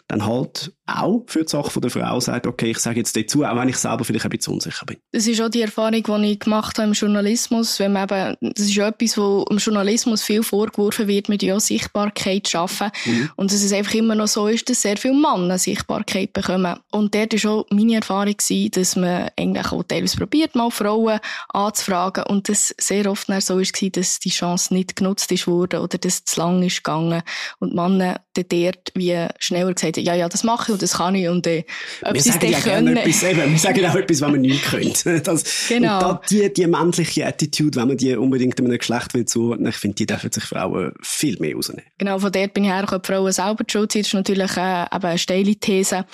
dann 0.07 0.25
halt 0.25 0.73
auch 0.87 1.23
für 1.27 1.43
die 1.43 1.49
Sache 1.49 1.79
der 1.81 1.89
Frau 1.91 2.19
sagt, 2.19 2.47
okay, 2.47 2.71
ich 2.71 2.79
sage 2.79 2.99
jetzt 2.99 3.15
dazu, 3.15 3.43
auch 3.43 3.55
wenn 3.55 3.69
ich 3.69 3.77
selber 3.77 4.05
vielleicht 4.05 4.25
ein 4.25 4.29
bisschen 4.29 4.53
unsicher 4.53 4.85
bin. 4.85 4.97
Das 5.11 5.27
ist 5.27 5.41
auch 5.41 5.49
die 5.49 5.61
Erfahrung, 5.61 6.01
die 6.21 6.31
ich 6.31 6.39
gemacht 6.39 6.77
habe 6.77 6.87
im 6.87 6.93
Journalismus, 6.93 7.79
wenn 7.79 7.93
man 7.93 8.03
eben, 8.03 8.53
das 8.53 8.65
ist 8.65 8.77
etwas, 8.77 9.17
wo 9.17 9.45
im 9.49 9.57
Journalismus 9.57 10.23
viel 10.23 10.43
vorgeworfen 10.43 11.07
wird, 11.07 11.29
mit 11.29 11.43
ja 11.43 11.59
Sichtbarkeit 11.59 12.47
schaffen 12.47 12.89
mhm. 13.05 13.29
und 13.35 13.51
dass 13.51 13.63
es 13.63 13.73
einfach 13.73 13.93
immer 13.95 14.15
noch 14.15 14.27
so 14.27 14.47
ist, 14.47 14.69
dass 14.69 14.81
sehr 14.81 14.97
viele 14.97 15.13
Männer 15.13 15.57
Sichtbarkeit 15.57 16.33
bekommen. 16.33 16.77
Und 16.91 17.13
dort 17.13 17.43
war 17.43 17.51
auch 17.51 17.65
meine 17.69 17.95
Erfahrung, 17.95 18.35
gewesen, 18.37 18.71
dass 18.71 18.95
man 18.95 19.29
eigentlich 19.37 19.71
auch 19.71 19.83
teilweise 19.83 20.17
probiert, 20.17 20.55
mal 20.55 20.71
Frauen 20.71 21.19
anzufragen 21.49 22.23
und 22.23 22.49
das 22.49 22.73
sehr 22.79 23.09
oft 23.09 23.27
so 23.27 23.57
war, 23.57 23.89
dass 23.91 24.19
die 24.19 24.29
Chance 24.29 24.73
nicht 24.73 24.95
genutzt 24.95 25.47
worden 25.47 25.81
oder 25.81 25.97
dass 25.97 26.15
es 26.15 26.25
zu 26.25 26.39
lang 26.39 26.63
ist 26.63 26.83
gegangen 26.83 27.23
und 27.59 27.71
die 27.71 27.75
Männer 27.75 28.21
dort 28.33 28.91
wie 28.93 29.27
schneller 29.39 29.73
gesagt 29.73 29.97
haben, 29.97 30.05
ja, 30.05 30.13
ja, 30.15 30.29
das 30.29 30.43
mache 30.43 30.71
ich 30.71 30.76
und 30.77 30.81
das 30.83 30.93
kann 30.93 31.15
ich 31.15 31.27
und 31.27 31.47
äh, 31.47 31.63
ob 32.03 32.13
wir 32.13 32.21
sagen 32.21 32.51
ja 32.51 32.59
können. 32.59 32.97
Etwas, 32.97 33.23
eben, 33.23 33.51
wir 33.51 33.57
sagen 33.57 33.85
auch 33.85 33.95
etwas, 33.95 34.21
was 34.21 34.31
man 34.31 34.41
nicht 34.41 34.63
können. 34.63 34.93
Das, 35.23 35.43
genau. 35.67 35.95
Und 35.95 36.01
da, 36.01 36.21
die, 36.29 36.53
die 36.53 36.67
männliche 36.67 37.25
Attitude, 37.25 37.79
wenn 37.79 37.87
man 37.87 37.97
die 37.97 38.15
unbedingt 38.15 38.59
einem 38.59 38.77
Geschlecht 38.77 39.13
will 39.13 39.25
zuordnen, 39.25 39.69
ich 39.69 39.75
finde, 39.75 39.95
die 39.95 40.05
dürfen 40.05 40.31
sich 40.31 40.43
Frauen 40.43 40.93
viel 41.01 41.37
mehr 41.39 41.55
rausnehmen. 41.55 41.83
Genau, 41.97 42.19
von 42.19 42.31
dort 42.31 42.53
bin 42.53 42.63
ich 42.63 42.69
her, 42.69 42.85
die 42.85 43.07
Frauen 43.07 43.31
selber 43.31 43.63
die 43.63 43.71
Schuld 43.71 43.95
Das 43.95 44.01
ist 44.01 44.13
natürlich 44.13 44.55
äh, 44.57 44.83
eben 44.83 45.05
eine 45.05 45.17
steile 45.17 45.55
These. 45.55 46.05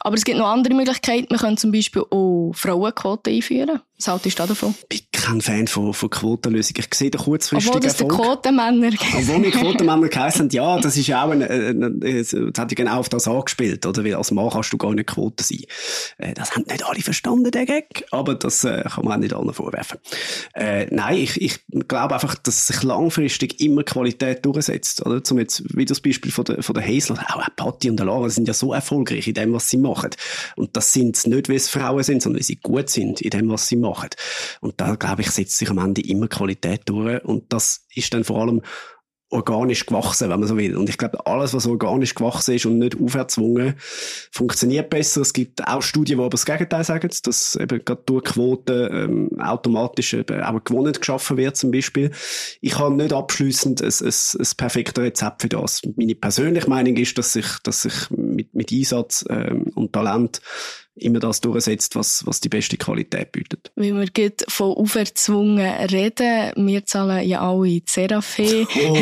Aber 0.00 0.16
es 0.16 0.24
gibt 0.24 0.38
noch 0.38 0.46
andere 0.46 0.74
Möglichkeiten. 0.74 1.26
Man 1.30 1.40
kann 1.40 1.56
zum 1.56 1.72
Beispiel 1.72 2.02
auch 2.10 2.52
Frauenquoten 2.54 3.34
einführen. 3.34 3.80
Was 3.98 4.08
haltest 4.08 4.38
du 4.38 4.46
davon? 4.46 4.74
Bin 4.88 5.00
kein 5.22 5.40
Fan 5.40 5.66
von, 5.66 5.94
von 5.94 6.10
Quotenlösungen. 6.10 6.84
Ich 6.84 6.94
sehe 6.94 7.10
den 7.10 7.20
kurzfristigen 7.20 7.76
Obwohl 7.76 7.88
das 7.88 8.00
Erfolg. 8.00 8.20
Quotenmänner 8.20 8.90
Obwohl 9.16 9.42
die 9.42 9.50
Quotenmänner 9.50 10.08
geheißen 10.08 10.50
ja, 10.50 10.78
das 10.78 10.96
ist 10.96 11.06
ja 11.06 11.24
auch 11.24 11.30
ein, 11.30 11.42
ein, 11.42 11.82
ein, 11.82 12.00
das 12.00 12.32
hat 12.32 12.70
ja 12.70 12.74
genau 12.74 12.98
auf 12.98 13.08
das 13.08 13.28
angespielt, 13.28 13.86
oder? 13.86 14.04
Weil 14.04 14.14
als 14.14 14.30
Mann 14.32 14.50
kannst 14.50 14.72
du 14.72 14.78
gar 14.78 14.92
nicht 14.94 15.08
Quote 15.08 15.42
sein. 15.42 15.60
Äh, 16.18 16.34
das 16.34 16.54
haben 16.54 16.64
nicht 16.68 16.84
alle 16.84 17.00
verstanden, 17.00 17.50
der 17.50 17.66
Gag. 17.66 18.04
Aber 18.10 18.34
das 18.34 18.64
äh, 18.64 18.82
kann 18.82 19.04
man 19.04 19.14
auch 19.14 19.18
nicht 19.18 19.32
allen 19.32 19.54
vorwerfen. 19.54 19.98
Äh, 20.54 20.86
nein, 20.90 21.18
ich, 21.18 21.40
ich 21.40 21.60
glaube 21.88 22.14
einfach, 22.14 22.34
dass 22.34 22.66
sich 22.66 22.82
langfristig 22.82 23.60
immer 23.60 23.84
Qualität 23.84 24.44
durchsetzt, 24.44 25.06
oder? 25.06 25.22
Zum 25.22 25.38
jetzt, 25.38 25.62
wie 25.76 25.84
das 25.84 26.00
Beispiel 26.00 26.32
von 26.32 26.44
der, 26.44 26.62
von 26.62 26.74
der 26.74 26.86
Hazel, 26.86 27.16
auch 27.16 27.46
Patty 27.56 27.90
und 27.90 27.96
der 27.96 28.06
Lara 28.06 28.28
sind 28.28 28.48
ja 28.48 28.54
so 28.54 28.72
erfolgreich 28.72 29.28
in 29.28 29.34
dem, 29.34 29.52
was 29.52 29.68
sie 29.68 29.76
machen. 29.76 30.10
Und 30.56 30.76
das 30.76 30.92
sind 30.92 31.26
nicht, 31.26 31.48
weil 31.48 31.56
es 31.56 31.68
Frauen 31.68 32.02
sind, 32.02 32.22
sondern 32.22 32.40
weil 32.40 32.44
sie 32.44 32.56
gut 32.56 32.90
sind 32.90 33.20
in 33.20 33.30
dem, 33.30 33.48
was 33.48 33.68
sie 33.68 33.76
machen 33.76 33.92
machen. 33.92 34.10
Und 34.60 34.80
da, 34.80 34.94
glaube 34.94 35.11
ich, 35.20 35.30
setzt 35.30 35.58
sich 35.58 35.68
am 35.68 35.78
Ende 35.78 36.00
immer 36.00 36.28
Qualität 36.28 36.82
durch. 36.86 37.22
Und 37.24 37.52
das 37.52 37.84
ist 37.94 38.14
dann 38.14 38.24
vor 38.24 38.40
allem 38.40 38.62
organisch 39.32 39.86
gewachsen, 39.86 40.28
wenn 40.28 40.40
man 40.40 40.48
so 40.48 40.56
will. 40.56 40.76
Und 40.76 40.88
ich 40.88 40.98
glaube, 40.98 41.26
alles, 41.26 41.54
was 41.54 41.66
organisch 41.66 42.14
gewachsen 42.14 42.54
ist 42.54 42.66
und 42.66 42.78
nicht 42.78 43.00
auferzwungen, 43.00 43.74
funktioniert 44.30 44.90
besser. 44.90 45.22
Es 45.22 45.32
gibt 45.32 45.66
auch 45.66 45.82
Studien, 45.82 46.18
die 46.18 46.22
aber 46.22 46.30
das 46.30 46.44
Gegenteil 46.44 46.84
sagen, 46.84 47.10
dass 47.22 47.56
eben 47.56 47.84
gerade 47.84 48.02
durch 48.04 48.24
Quoten 48.24 48.88
ähm, 48.92 49.40
automatisch 49.40 50.12
eben 50.12 50.42
auch 50.42 50.62
gewonnen 50.62 50.92
geschaffen 50.92 51.38
wird, 51.38 51.56
zum 51.56 51.70
Beispiel. 51.70 52.10
Ich 52.60 52.78
habe 52.78 52.94
nicht 52.94 53.12
abschließend 53.12 53.82
ein, 53.82 53.88
ein, 53.88 54.12
ein 54.38 54.48
perfektes 54.56 55.02
Rezept 55.02 55.42
für 55.42 55.48
das. 55.48 55.80
Meine 55.96 56.14
persönliche 56.14 56.68
Meinung 56.68 56.96
ist, 56.96 57.16
dass 57.16 57.32
sich, 57.32 57.46
dass 57.64 57.82
sich 57.82 58.10
mit, 58.10 58.54
mit 58.54 58.70
Einsatz 58.70 59.24
ähm, 59.30 59.64
und 59.74 59.92
Talent 59.94 60.42
immer 60.94 61.20
das 61.20 61.40
durchsetzt, 61.40 61.96
was, 61.96 62.26
was 62.26 62.40
die 62.40 62.48
beste 62.48 62.76
Qualität 62.76 63.32
bietet. 63.32 63.72
Wenn 63.76 63.98
wir 63.98 64.06
geht 64.06 64.44
von 64.48 64.76
auferzwungen 64.76 65.66
reden, 65.86 66.52
wir 66.56 66.84
zahlen 66.84 67.26
ja 67.26 67.40
alle 67.40 67.80
Seraphé. 67.88 68.66
Oh, 68.74 68.96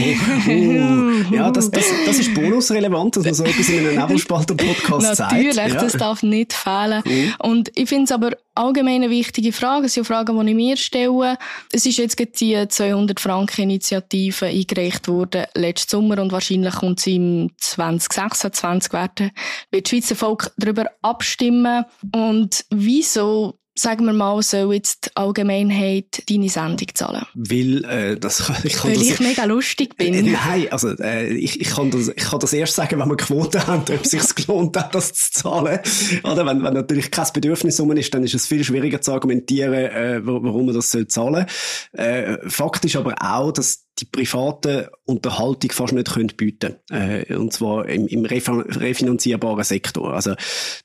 oh. 0.49 1.35
Ja, 1.35 1.51
das, 1.51 1.71
das, 1.71 1.85
das 2.07 2.19
ist 2.19 2.35
bonusrelevant, 2.35 3.17
dass 3.17 3.25
man 3.25 3.35
so 3.35 3.45
etwas 3.45 3.69
in 3.69 3.87
einem 3.87 3.99
Nebelspalter-Podcast 3.99 5.17
sagt. 5.17 5.33
Natürlich, 5.33 5.57
ja. 5.57 5.81
das 5.81 5.93
darf 5.95 6.23
nicht 6.23 6.53
fehlen. 6.53 7.03
Mhm. 7.05 7.35
Und 7.39 7.71
ich 7.75 7.89
finde 7.89 8.05
es 8.05 8.13
aber 8.13 8.33
allgemein 8.55 9.03
eine 9.03 9.11
wichtige 9.11 9.53
Frage. 9.53 9.87
Es 9.87 9.95
sind 9.95 10.07
Fragen, 10.07 10.39
die 10.39 10.51
ich 10.51 10.57
mir 10.57 10.77
stelle. 10.77 11.39
Es 11.73 11.87
ist 11.87 11.99
jetzt 11.99 12.19
die 12.41 12.69
200 12.69 13.19
Franken 13.19 13.63
Initiative 13.63 14.47
eingereicht 14.47 15.09
worden 15.09 15.47
letzten 15.55 15.91
Sommer 15.91 16.21
und 16.21 16.33
wahrscheinlich 16.33 16.75
kommt 16.75 17.01
sie 17.01 17.17
im 17.17 17.51
2026 17.59 18.93
werden. 18.93 19.31
Wird 19.71 19.87
das 19.87 19.91
Schweizer 19.91 20.17
Volk 20.17 20.53
darüber 20.57 20.87
abstimmen 21.03 21.80
und 22.13 22.65
wieso 22.71 23.61
sagen 23.81 24.05
wir 24.05 24.13
mal, 24.13 24.43
soll 24.43 24.75
jetzt 24.75 25.07
die 25.07 25.17
Allgemeinheit 25.17 26.23
deine 26.29 26.49
Sendung 26.49 26.89
zahlen? 26.95 27.25
Weil, 27.35 27.85
äh, 27.85 28.17
das, 28.19 28.41
ich 28.65 28.75
kann 28.75 28.91
Weil 28.91 28.99
das, 28.99 29.07
ich 29.07 29.21
mega 29.21 29.45
lustig 29.45 29.97
bin. 29.97 30.15
Äh, 30.15 30.23
nein, 30.23 30.67
also, 30.71 30.91
äh, 30.99 31.29
ich, 31.33 31.61
ich, 31.61 31.71
kann 31.71 31.91
das, 31.91 32.09
ich 32.09 32.17
kann 32.17 32.41
das 32.41 32.53
erst 32.53 32.75
sagen, 32.75 32.99
wenn 32.99 33.09
wir 33.09 33.17
Quoten 33.17 33.67
haben, 33.67 33.83
ob 33.83 34.05
es 34.05 34.11
sich 34.11 34.35
gelohnt 34.35 34.77
hat, 34.77 34.95
das 34.95 35.13
zu 35.13 35.33
zahlen. 35.33 35.81
Oder 36.25 36.47
wenn, 36.47 36.63
wenn 36.63 36.75
natürlich 36.75 37.11
kein 37.11 37.27
Bedürfnis 37.33 37.81
um 37.81 37.91
ist, 37.93 38.13
dann 38.13 38.25
ist 38.25 38.35
es 38.35 38.47
viel 38.47 38.65
schwieriger 38.65 39.01
zu 39.01 39.13
argumentieren, 39.13 39.75
äh, 39.75 40.21
warum 40.23 40.67
man 40.67 40.75
das 40.75 40.91
soll 40.91 41.07
zahlen 41.09 41.47
soll. 41.91 42.05
Äh, 42.05 42.39
Fakt 42.49 42.85
ist 42.85 42.97
aber 42.97 43.15
auch, 43.21 43.53
dass 43.53 43.87
die 44.01 44.05
private 44.07 44.91
Unterhaltung 45.05 45.73
fast 45.73 45.93
nicht 45.93 46.13
können 46.13 46.33
bieten 46.37 46.77
äh, 46.91 47.35
Und 47.35 47.53
zwar 47.53 47.89
im, 47.89 48.07
im 48.07 48.25
refinanzierbaren 48.25 49.65
Sektor. 49.65 50.15
Also, 50.15 50.35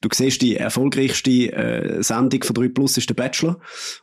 du 0.01 0.09
siehst, 0.11 0.41
die 0.41 0.57
erfolgreichste 0.57 1.53
äh, 1.53 2.03
Sendung 2.03 2.43
von 2.43 2.53
3 2.55 2.69
Plus 2.69 2.97
ist 2.97 3.09
der 3.09 3.13
Bachelor. 3.13 3.59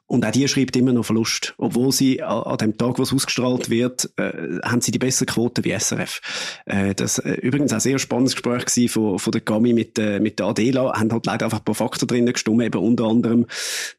Und 0.07 0.25
auch 0.25 0.31
die 0.31 0.47
schreibt 0.47 0.77
immer 0.77 0.93
noch 0.93 1.05
Verlust. 1.05 1.55
Obwohl 1.59 1.93
sie 1.93 2.23
an, 2.23 2.43
an 2.43 2.59
dem 2.59 2.79
Tag, 2.79 2.99
wo 2.99 3.03
es 3.03 3.13
ausgestrahlt 3.13 3.71
wird, 3.71 4.11
äh, 4.17 4.61
haben 4.63 4.81
sie 4.81 4.93
die 4.93 4.99
bessere 4.99 5.27
Quote 5.27 5.65
wie 5.65 5.73
SRF. 5.79 6.21
Äh, 6.67 6.95
das 6.95 7.19
äh, 7.19 7.33
übrigens 7.35 7.73
auch 7.73 7.77
ein 7.77 7.81
sehr 7.81 7.99
spannendes 7.99 8.35
Gespräch 8.35 8.65
gewesen 8.67 8.89
von, 8.89 9.19
von 9.19 9.31
der 9.33 9.41
Gami 9.41 9.73
mit, 9.73 9.99
äh, 9.99 10.21
mit 10.21 10.39
der 10.39 10.47
Adela. 10.47 10.99
Haben 10.99 11.13
halt 11.13 11.27
leider 11.27 11.47
einfach 11.47 11.59
ein 11.59 11.65
paar 11.65 11.75
Fakten 11.75 12.07
drinnen 12.07 12.33
gestimmt, 12.33 12.63
eben 12.63 12.79
unter 12.79 13.05
anderem, 13.05 13.47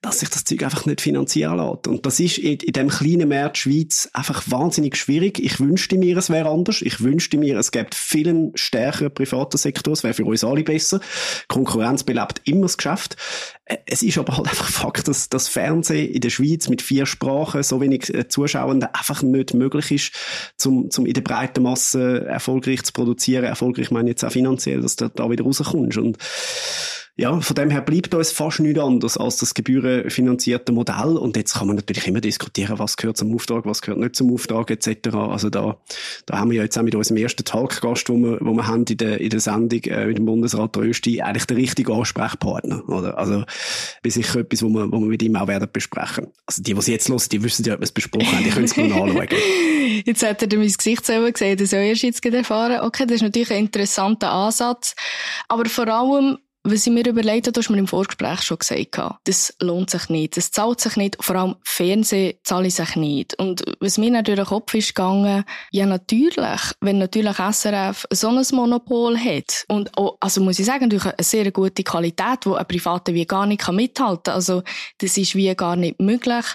dass 0.01 0.19
sich 0.19 0.29
das 0.29 0.43
Zeug 0.43 0.63
einfach 0.63 0.85
nicht 0.85 1.01
finanzieren 1.01 1.57
lässt. 1.57 1.87
Und 1.87 2.05
das 2.05 2.19
ist 2.19 2.37
in, 2.37 2.59
in 2.59 2.73
dem 2.73 2.89
kleinen 2.89 3.29
Markt 3.29 3.57
Schweiz 3.57 4.09
einfach 4.13 4.43
wahnsinnig 4.47 4.97
schwierig. 5.03 5.39
Ich 5.39 5.59
wünschte 5.59 5.97
mir, 5.97 6.17
es 6.17 6.29
wäre 6.29 6.49
anders. 6.49 6.81
Ich 6.81 7.01
wünschte 7.01 7.37
mir, 7.37 7.57
es 7.57 7.71
gäbe 7.71 7.89
vielen 7.93 8.51
stärkeren 8.55 9.13
privaten 9.13 9.57
Sektor. 9.57 9.93
Es 9.93 10.03
wäre 10.03 10.13
für 10.13 10.25
uns 10.25 10.43
alle 10.43 10.63
besser. 10.63 10.99
Konkurrenz 11.47 12.03
belebt 12.03 12.41
immer 12.45 12.63
das 12.63 12.77
Geschäft. 12.77 13.17
Äh, 13.65 13.77
es 13.85 14.03
ist 14.03 14.17
aber 14.17 14.37
halt 14.37 14.47
einfach 14.47 14.69
Fakt, 14.69 15.07
dass 15.07 15.29
das 15.29 15.47
Fernsehen 15.47 16.09
in 16.11 16.21
der 16.21 16.29
Schweiz 16.29 16.69
mit 16.69 16.81
vier 16.81 17.05
Sprachen 17.05 17.63
so 17.63 17.79
wenig 17.81 18.13
äh, 18.13 18.27
Zuschauern 18.27 18.83
einfach 18.83 19.21
nicht 19.21 19.53
möglich 19.53 19.91
ist, 19.91 20.13
zum, 20.57 20.89
zum 20.89 21.05
in 21.05 21.13
der 21.13 21.21
breiten 21.21 21.63
Masse 21.63 22.25
erfolgreich 22.25 22.83
zu 22.83 22.93
produzieren. 22.93 23.43
Erfolgreich 23.43 23.91
meine 23.91 24.09
ich 24.09 24.13
jetzt 24.13 24.25
auch 24.25 24.31
finanziell, 24.31 24.81
dass 24.81 24.95
du 24.95 25.09
da 25.09 25.29
wieder 25.29 25.43
rauskommst. 25.43 25.97
Und 25.97 26.17
ja, 27.15 27.39
von 27.39 27.55
dem 27.55 27.69
her 27.69 27.81
bleibt 27.81 28.15
uns 28.15 28.31
fast 28.31 28.59
nichts 28.59 28.79
anderes 28.79 29.17
als 29.17 29.37
das 29.37 29.53
gebührenfinanzierte 29.53 30.71
Modell. 30.71 31.15
Und 31.15 31.37
jetzt 31.37 31.53
kann 31.53 31.67
man 31.67 31.75
natürlich 31.75 32.07
immer 32.07 32.21
diskutieren, 32.21 32.79
was 32.79 32.97
gehört 32.97 33.17
zum 33.17 33.35
Auftrag, 33.35 33.67
was 33.67 33.83
gehört 33.83 33.99
nicht 33.99 34.15
zum 34.15 34.33
Auftrag, 34.33 34.71
etc. 34.71 35.13
Also 35.13 35.51
da, 35.51 35.77
da 36.25 36.39
haben 36.39 36.49
wir 36.49 36.57
ja 36.57 36.63
jetzt 36.63 36.75
auch 36.75 36.81
mit 36.81 36.95
unserem 36.95 37.17
ersten 37.17 37.45
Talkgast, 37.45 38.09
wo 38.09 38.17
wir, 38.17 38.39
wo 38.41 38.53
wir 38.53 38.65
haben 38.65 38.85
in 38.89 38.97
der, 38.97 39.21
in 39.21 39.29
der 39.29 39.41
Sendung 39.41 39.83
äh, 39.83 40.07
mit 40.07 40.17
dem 40.17 40.25
Bundesrat 40.25 40.75
Rösti, 40.75 41.21
eigentlich 41.21 41.45
der 41.45 41.57
richtige 41.57 41.93
Ansprechpartner, 41.93 42.89
oder? 42.89 43.15
Also, 43.15 43.43
bis 44.01 44.15
sicher 44.15 44.39
etwas, 44.39 44.63
wo 44.63 44.69
wir, 44.69 44.91
wo 44.91 44.99
wir 44.99 45.07
mit 45.07 45.21
ihm 45.21 45.35
auch 45.35 45.47
werden 45.47 45.69
besprechen. 45.71 46.27
Also 46.47 46.63
die, 46.63 46.73
die 46.73 46.91
jetzt 46.91 47.09
hören, 47.09 47.21
die 47.31 47.43
wissen 47.43 47.63
ja, 47.63 47.75
ob 47.75 47.81
wir 47.81 47.83
es 47.83 47.91
besprochen 47.91 48.31
haben, 48.31 48.43
die 48.43 48.49
können 48.49 48.65
es 48.65 48.75
mal 48.75 48.91
anschauen. 48.91 49.27
Jetzt 50.05 50.23
hat 50.23 50.41
er 50.41 50.57
mein 50.57 50.67
Gesicht 50.67 51.05
selber 51.05 51.31
gesehen, 51.31 51.57
das 51.57 51.69
soll 51.69 51.79
erst 51.79 52.01
jetzt 52.01 52.25
erfahren. 52.25 52.81
Okay, 52.81 53.05
das 53.05 53.17
ist 53.17 53.21
natürlich 53.21 53.51
ein 53.51 53.59
interessanter 53.59 54.31
Ansatz. 54.31 54.95
Aber 55.47 55.65
vor 55.65 55.87
allem, 55.87 56.39
was 56.63 56.87
ich 56.87 56.93
mir 56.93 57.05
überlegt 57.05 57.47
habe, 57.47 57.51
du 57.51 57.59
hast 57.59 57.69
mir 57.69 57.77
im 57.77 57.87
Vorgespräch 57.87 58.41
schon 58.41 58.57
gesagt, 58.57 59.19
das 59.25 59.53
lohnt 59.59 59.89
sich 59.89 60.07
nicht, 60.07 60.37
das 60.37 60.51
zahlt 60.51 60.79
sich 60.79 60.95
nicht, 60.95 61.17
vor 61.19 61.35
allem 61.35 61.55
Fernsehen 61.63 62.35
zahle 62.43 62.67
ich 62.67 62.75
sich 62.75 62.95
nicht. 62.95 63.37
Und 63.37 63.63
was 63.81 63.97
mir 63.97 64.11
dann 64.11 64.23
durch 64.23 64.37
den 64.37 64.45
Kopf 64.45 64.73
ist 64.73 64.95
gegangen, 64.95 65.43
ja 65.71 65.85
natürlich, 65.85 66.61
wenn 66.79 66.99
natürlich 66.99 67.35
SRF 67.35 68.05
so 68.11 68.29
ein 68.29 68.45
Monopol 68.53 69.17
hat 69.17 69.65
und 69.67 69.97
auch, 69.97 70.17
also 70.21 70.41
muss 70.41 70.59
ich 70.59 70.65
sagen, 70.65 70.89
durch 70.89 71.05
eine 71.05 71.15
sehr 71.19 71.51
gute 71.51 71.83
Qualität, 71.83 72.45
wo 72.45 72.53
ein 72.53 72.67
Privater 72.67 73.13
wie 73.13 73.25
gar 73.25 73.45
nicht 73.45 73.69
mithalten 73.69 74.23
kann, 74.23 74.35
also 74.35 74.63
das 74.99 75.17
ist 75.17 75.35
wie 75.35 75.53
gar 75.55 75.75
nicht 75.75 75.99
möglich 75.99 76.45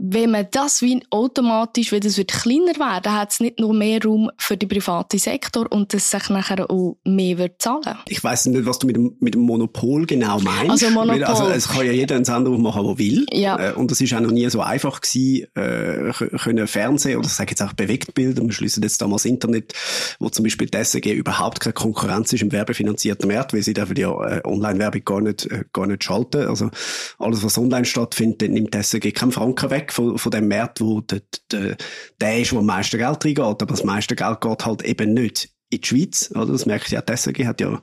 wenn 0.00 0.30
man 0.30 0.46
das 0.50 0.82
wie 0.82 1.02
automatisch, 1.10 1.92
wenn 1.92 2.00
das 2.00 2.16
wird 2.16 2.32
kleiner 2.32 2.76
werden, 2.78 3.12
hat 3.12 3.32
es 3.32 3.40
nicht 3.40 3.58
nur 3.58 3.74
mehr 3.74 4.02
Raum 4.02 4.30
für 4.38 4.56
den 4.56 4.68
privaten 4.68 5.18
Sektor 5.18 5.70
und 5.70 5.92
das 5.92 6.10
sich 6.10 6.28
nachher 6.28 6.70
auch 6.70 6.96
mehr 7.04 7.38
wird 7.38 7.60
zahlen. 7.60 7.98
Ich 8.08 8.22
weiß 8.22 8.46
nicht, 8.46 8.66
was 8.66 8.78
du 8.78 8.86
mit 8.86 8.96
dem, 8.96 9.16
mit 9.20 9.34
dem 9.34 9.42
Monopol 9.42 10.06
genau 10.06 10.40
meinst. 10.40 10.70
Also 10.70 10.90
Monopol. 10.90 11.24
Also 11.24 11.48
es 11.48 11.68
kann 11.68 11.86
ja 11.86 11.92
jeder 11.92 12.16
einen 12.16 12.24
Sender 12.24 12.50
machen, 12.50 12.84
der 12.86 12.98
will. 12.98 13.26
Ja. 13.32 13.70
Äh, 13.70 13.72
und 13.74 13.90
das 13.90 14.00
ist 14.00 14.12
auch 14.14 14.20
noch 14.20 14.30
nie 14.30 14.48
so 14.50 14.60
einfach 14.60 15.00
gewesen, 15.00 15.46
äh, 15.54 16.12
können 16.38 16.66
Fernsehen 16.66 17.18
oder 17.18 17.26
ich 17.26 17.32
sage 17.32 17.50
jetzt 17.50 17.62
auch 17.62 17.72
Bewegtbilder, 17.72 18.42
wir 18.42 18.52
schließen 18.52 18.82
jetzt 18.82 19.00
damals 19.00 19.24
Internet, 19.24 19.72
wo 20.18 20.28
zum 20.28 20.44
Beispiel 20.44 20.68
die 20.68 20.78
SRG 20.78 21.12
überhaupt 21.12 21.60
keine 21.60 21.72
Konkurrenz 21.72 22.32
ist 22.32 22.42
im 22.42 22.52
werbefinanzierten 22.52 23.28
Markt, 23.28 23.52
weil 23.52 23.62
sie 23.62 23.74
dürfen 23.74 23.96
ja 23.96 24.10
äh, 24.10 24.40
Online-Werbung 24.44 25.04
gar 25.04 25.20
nicht, 25.20 25.46
äh, 25.46 25.64
gar 25.72 25.86
nicht 25.86 26.04
schalten. 26.04 26.48
Also 26.48 26.70
alles, 27.18 27.42
was 27.42 27.58
online 27.58 27.84
stattfindet, 27.84 28.50
nimmt 28.50 28.74
die 28.74 28.82
SRG 28.82 29.12
keinen 29.12 29.32
Franken 29.32 29.70
weg 29.70 29.81
weg 29.82 29.92
von, 29.92 30.18
von 30.18 30.32
dem 30.32 30.48
Markt, 30.48 30.80
wo 30.80 31.00
der, 31.00 31.22
der, 31.50 31.76
der 32.20 32.38
ist, 32.38 32.52
wo 32.52 32.58
am 32.58 32.66
meisten 32.66 32.98
Geld 32.98 33.24
reingeht. 33.24 33.38
Aber 33.40 33.66
das 33.66 33.84
meiste 33.84 34.16
Geld 34.16 34.40
geht 34.40 34.66
halt 34.66 34.82
eben 34.82 35.14
nicht 35.14 35.50
in 35.72 35.80
die 35.80 35.86
Schweiz, 35.86 36.30
oder? 36.34 36.52
Das 36.52 36.66
merkt 36.66 36.90
ja, 36.90 37.00
die 37.00 37.12
SRG 37.16 37.46
hat 37.46 37.60
ja 37.60 37.80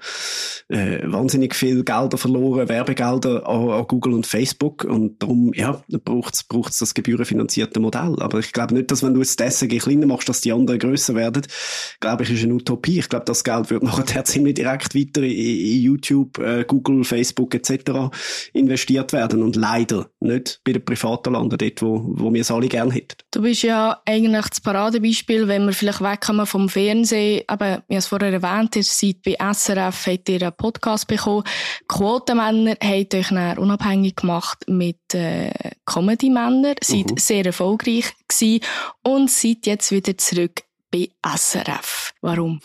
äh, 0.70 1.00
wahnsinnig 1.06 1.56
viel 1.56 1.84
Gelder 1.84 2.18
verloren, 2.18 2.70
Werbegelder 2.70 3.48
an, 3.48 3.70
an 3.70 3.88
Google 3.88 4.14
und 4.14 4.28
Facebook 4.28 4.84
und 4.84 5.22
darum, 5.22 5.52
ja, 5.54 5.82
braucht 6.06 6.36
es 6.36 6.78
das 6.78 6.94
gebührenfinanzierte 6.94 7.80
Modell. 7.80 8.16
Aber 8.20 8.40
ich 8.40 8.54
glaube 8.54 8.76
nicht, 8.76 8.92
dass 8.92 9.04
wenn 9.04 9.14
du 9.14 9.22
jetzt 9.22 9.40
die 9.40 9.50
SRG 9.50 9.80
kleiner 9.80 10.06
machst, 10.06 10.30
dass 10.30 10.42
die 10.42 10.54
anderen 10.54 10.80
grösser 10.80 11.16
werden, 11.16 11.46
glaube 12.00 12.24
ich, 12.24 12.32
ist 12.32 12.44
eine 12.44 12.54
Utopie. 12.54 13.00
Ich 13.00 13.10
glaube, 13.10 13.26
das 13.26 13.44
Geld 13.44 13.70
wird 13.70 13.84
nachher 13.90 14.24
ziemlich 14.26 14.56
direkt 14.56 14.96
weiter 14.96 15.24
in, 15.24 15.32
in 15.32 15.82
YouTube, 15.82 16.38
äh, 16.38 16.64
Google, 16.66 17.04
Facebook 17.04 17.56
etc. 17.56 18.12
investiert 18.54 19.14
werden 19.14 19.42
und 19.42 19.56
leider 19.56 20.10
nicht 20.20 20.62
bei 20.64 20.74
den 20.74 20.86
Privaten 20.86 21.34
landen, 21.34 21.58
dort, 21.58 21.82
wo, 21.82 22.04
wo 22.16 22.34
wir 22.34 22.42
es 22.42 22.52
alle 22.52 22.68
gerne 22.68 22.94
hätten. 22.94 23.18
Du 23.32 23.42
bist 23.42 23.64
ja 23.64 24.02
eigentlich 24.06 24.46
das 24.48 24.62
Paradebeispiel, 24.62 25.48
wenn 25.48 25.66
wir 25.66 25.74
vielleicht 25.74 26.02
wegkommen 26.02 26.46
vom 26.46 26.70
Fernsehen, 26.70 27.44
aber 27.48 27.79
wie 27.88 27.94
ich 27.94 28.00
es 28.00 28.08
vorher 28.08 28.34
erwähnt 28.34 28.76
habe, 28.76 28.84
seit 28.84 29.22
bei 29.24 29.36
SRF 29.54 30.08
habt 30.08 30.30
ihr 30.30 30.42
einen 30.42 30.56
Podcast 30.56 31.08
bekommen. 31.08 31.44
Quotenmänner 31.88 32.76
habt 32.82 33.16
euch 33.16 33.30
dann 33.30 33.58
unabhängig 33.58 34.16
gemacht 34.16 34.64
mit 34.68 35.14
äh, 35.14 35.52
Comedy-Männern, 35.86 36.76
seid 36.82 37.12
mhm. 37.12 37.18
sehr 37.18 37.46
erfolgreich 37.46 38.14
gewesen 38.28 38.64
und 39.04 39.30
seid 39.30 39.66
jetzt 39.66 39.92
wieder 39.92 40.18
zurück 40.18 40.64
bei 40.92 41.10
SRF. 41.26 42.14
Warum? 42.22 42.60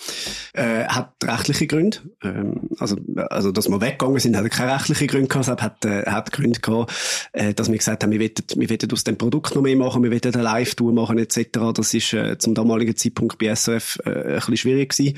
Äh, 0.53 0.85
hat 0.85 1.15
rechtliche 1.23 1.67
Gründe. 1.67 1.99
Ähm, 2.23 2.69
also, 2.79 2.97
also, 3.31 3.53
dass 3.53 3.69
wir 3.69 3.81
weggegangen 3.81 4.19
sind, 4.19 4.37
hat 4.37 4.51
keine 4.51 4.75
rechtliche 4.75 5.07
Gründe 5.07 5.29
gehabt. 5.29 5.49
Es 5.49 5.63
hat, 5.63 5.85
äh, 5.85 6.05
hat 6.11 6.33
Gründe 6.33 6.61
gehabt, 6.61 6.93
äh, 7.33 7.55
dass 7.55 7.71
wir 7.71 7.79
gesagt 7.79 8.03
haben, 8.03 8.11
wir 8.11 8.21
wollen, 8.21 8.33
wir 8.57 8.71
wollen 8.71 8.93
aus 8.93 9.05
dem 9.05 9.19
Produkt 9.19 9.55
noch 9.55 9.63
mehr 9.63 9.77
machen, 9.77 10.03
wir 10.03 10.11
wollen 10.11 10.35
eine 10.35 10.43
Live-Tour 10.43 10.93
machen, 10.93 11.19
etc. 11.19 11.73
Das 11.75 11.95
ist 11.95 12.13
äh, 12.13 12.39
zum 12.39 12.55
damaligen 12.55 12.97
Zeitpunkt 12.97 13.39
bei 13.39 13.55
SRF 13.55 13.99
äh, 14.05 14.11
ein 14.11 14.35
bisschen 14.37 14.57
schwierig 14.57 14.91
gewesen 14.91 15.17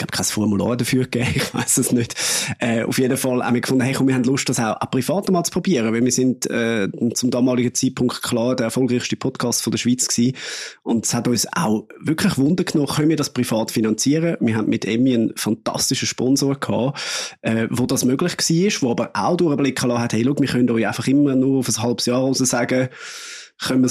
gab 0.00 0.12
kein 0.12 0.24
Formular 0.24 0.76
dafür 0.76 1.04
gegeben, 1.04 1.30
ich 1.34 1.54
weiß 1.54 1.78
es 1.78 1.92
nicht. 1.92 2.14
Äh, 2.58 2.82
auf 2.82 2.98
jeden 2.98 3.16
Fall 3.16 3.44
haben 3.44 3.54
wir 3.54 3.60
gefunden, 3.60 3.84
hey, 3.84 3.94
komm, 3.94 4.08
wir 4.08 4.14
haben 4.14 4.24
Lust, 4.24 4.48
das 4.48 4.58
auch, 4.58 4.78
privat 4.90 5.30
mal 5.30 5.44
zu 5.44 5.52
probieren, 5.52 5.92
weil 5.92 6.02
wir 6.04 6.10
sind 6.10 6.50
äh, 6.50 6.88
zum 7.14 7.30
damaligen 7.30 7.74
Zeitpunkt 7.74 8.22
klar 8.22 8.56
der 8.56 8.64
erfolgreichste 8.66 9.16
Podcast 9.16 9.62
von 9.62 9.70
der 9.70 9.78
Schweiz 9.78 10.08
gewesen. 10.08 10.36
Und 10.82 11.06
es 11.06 11.14
hat 11.14 11.28
uns 11.28 11.46
auch 11.52 11.86
wirklich 12.00 12.38
Wunder 12.38 12.64
genommen, 12.64 12.88
können 12.88 13.10
wir 13.10 13.16
das 13.16 13.30
privat 13.30 13.70
finanzieren? 13.70 14.36
Wir 14.40 14.56
haben 14.56 14.68
mit 14.68 14.84
Emmy 14.84 15.14
einen 15.14 15.36
fantastischen 15.36 16.08
Sponsor 16.08 16.58
gehabt, 16.58 16.98
äh, 17.42 17.68
wo 17.70 17.86
das 17.86 18.04
möglich 18.04 18.32
war, 18.32 18.82
wo 18.82 18.90
aber 18.90 19.10
auch 19.14 19.36
durchblicken 19.36 19.88
lassen 19.88 20.02
hat, 20.02 20.12
hey, 20.14 20.24
schau, 20.24 20.34
wir 20.40 20.48
können 20.48 20.70
euch 20.70 20.86
einfach 20.86 21.06
immer 21.06 21.36
nur 21.36 21.58
auf 21.58 21.68
ein 21.68 21.82
halbes 21.82 22.06
Jahr 22.06 22.20
raus 22.20 22.38
sagen, 22.38 22.88
können, 23.58 23.90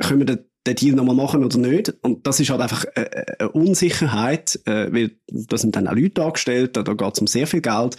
können 0.00 0.18
wir 0.18 0.26
den 0.26 0.38
Deal 0.72 0.94
nochmal 0.94 1.14
machen 1.14 1.44
oder 1.44 1.58
nicht. 1.58 1.92
Und 2.00 2.26
das 2.26 2.40
ist 2.40 2.48
halt 2.48 2.62
einfach 2.62 2.86
äh, 2.94 3.02
äh, 3.02 3.24
eine 3.38 3.50
Unsicherheit, 3.50 4.58
äh, 4.64 4.90
weil 4.90 5.10
da 5.28 5.58
sind 5.58 5.76
dann 5.76 5.86
auch 5.86 5.94
Leute 5.94 6.24
angestellt, 6.24 6.76
da, 6.76 6.82
da 6.82 6.94
geht 6.94 7.12
es 7.12 7.20
um 7.20 7.26
sehr 7.26 7.46
viel 7.46 7.60
Geld. 7.60 7.96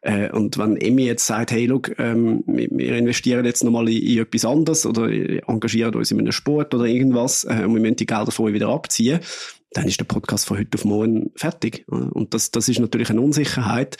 Äh, 0.00 0.30
und 0.32 0.58
wenn 0.58 0.76
Emmy 0.76 1.04
jetzt 1.04 1.26
sagt, 1.26 1.52
hey, 1.52 1.66
look, 1.66 1.96
ähm, 2.00 2.42
wir 2.46 2.96
investieren 2.96 3.44
jetzt 3.44 3.62
nochmal 3.62 3.88
in, 3.88 4.02
in 4.02 4.18
etwas 4.18 4.44
anderes 4.44 4.84
oder 4.84 5.08
engagieren 5.08 5.94
uns 5.94 6.10
in 6.10 6.18
einem 6.18 6.32
Sport 6.32 6.74
oder 6.74 6.86
irgendwas 6.86 7.44
äh, 7.44 7.64
und 7.64 7.74
wir 7.74 7.80
müssen 7.80 7.96
die 7.96 8.06
Gelder 8.06 8.32
vorher 8.32 8.54
wieder 8.54 8.68
abziehen, 8.68 9.20
dann 9.72 9.86
ist 9.86 10.00
der 10.00 10.04
Podcast 10.04 10.46
von 10.46 10.58
heute 10.58 10.76
auf 10.76 10.84
morgen 10.84 11.30
fertig. 11.36 11.84
Und 11.88 12.32
das, 12.32 12.50
das 12.50 12.68
ist 12.68 12.80
natürlich 12.80 13.10
eine 13.10 13.20
Unsicherheit. 13.20 13.96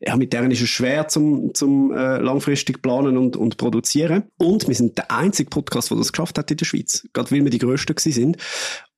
Ja, 0.00 0.16
mit 0.16 0.32
deren 0.32 0.50
ist 0.50 0.62
es 0.62 0.70
schwer 0.70 1.08
zum, 1.08 1.54
zum 1.54 1.92
äh, 1.92 2.18
langfristig 2.18 2.82
planen 2.82 3.16
und, 3.16 3.36
und 3.36 3.56
produzieren. 3.58 4.24
Und 4.38 4.68
wir 4.68 4.74
sind 4.74 4.96
der 4.96 5.10
einzige 5.10 5.50
Podcast, 5.50 5.90
der 5.90 5.98
das 5.98 6.12
geschafft 6.12 6.38
hat 6.38 6.50
in 6.50 6.56
der 6.56 6.64
Schweiz. 6.64 7.06
Gerade 7.12 7.30
weil 7.30 7.44
wir 7.44 7.50
die 7.50 7.58
Größten 7.58 7.94
gewesen 7.94 8.12
sind. 8.12 8.36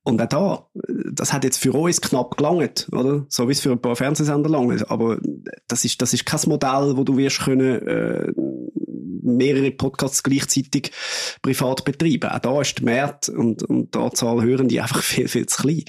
Und 0.03 0.21
auch 0.21 0.27
da, 0.27 0.67
das 1.11 1.33
hat 1.33 1.43
jetzt 1.43 1.57
für 1.57 1.73
uns 1.73 1.99
knapp 1.99 2.37
gelangt, 2.37 2.87
oder? 2.91 3.25
So 3.27 3.47
wie 3.47 3.53
es 3.53 3.61
für 3.61 3.71
ein 3.71 3.81
paar 3.81 3.95
Fernsehsender 3.95 4.49
langt. 4.49 4.89
Aber 4.91 5.17
das 5.67 5.83
ist, 5.83 6.01
das 6.01 6.13
ist 6.13 6.25
kein 6.25 6.39
Modell, 6.45 6.95
wo 6.95 7.03
du 7.03 7.17
wirst 7.17 7.39
können, 7.39 7.87
äh, 7.87 8.31
mehrere 9.21 9.71
Podcasts 9.71 10.23
gleichzeitig 10.23 10.91
privat 11.41 11.85
betreiben. 11.85 12.29
Auch 12.29 12.39
da 12.39 12.61
ist 12.61 12.79
der 12.79 12.85
Markt 12.85 13.29
und, 13.29 13.63
und 13.63 13.93
die 13.93 13.99
Anzahl 13.99 14.43
hören 14.43 14.67
die 14.67 14.81
einfach 14.81 15.03
viel, 15.03 15.27
viel 15.27 15.45
zu 15.45 15.61
klein. 15.61 15.83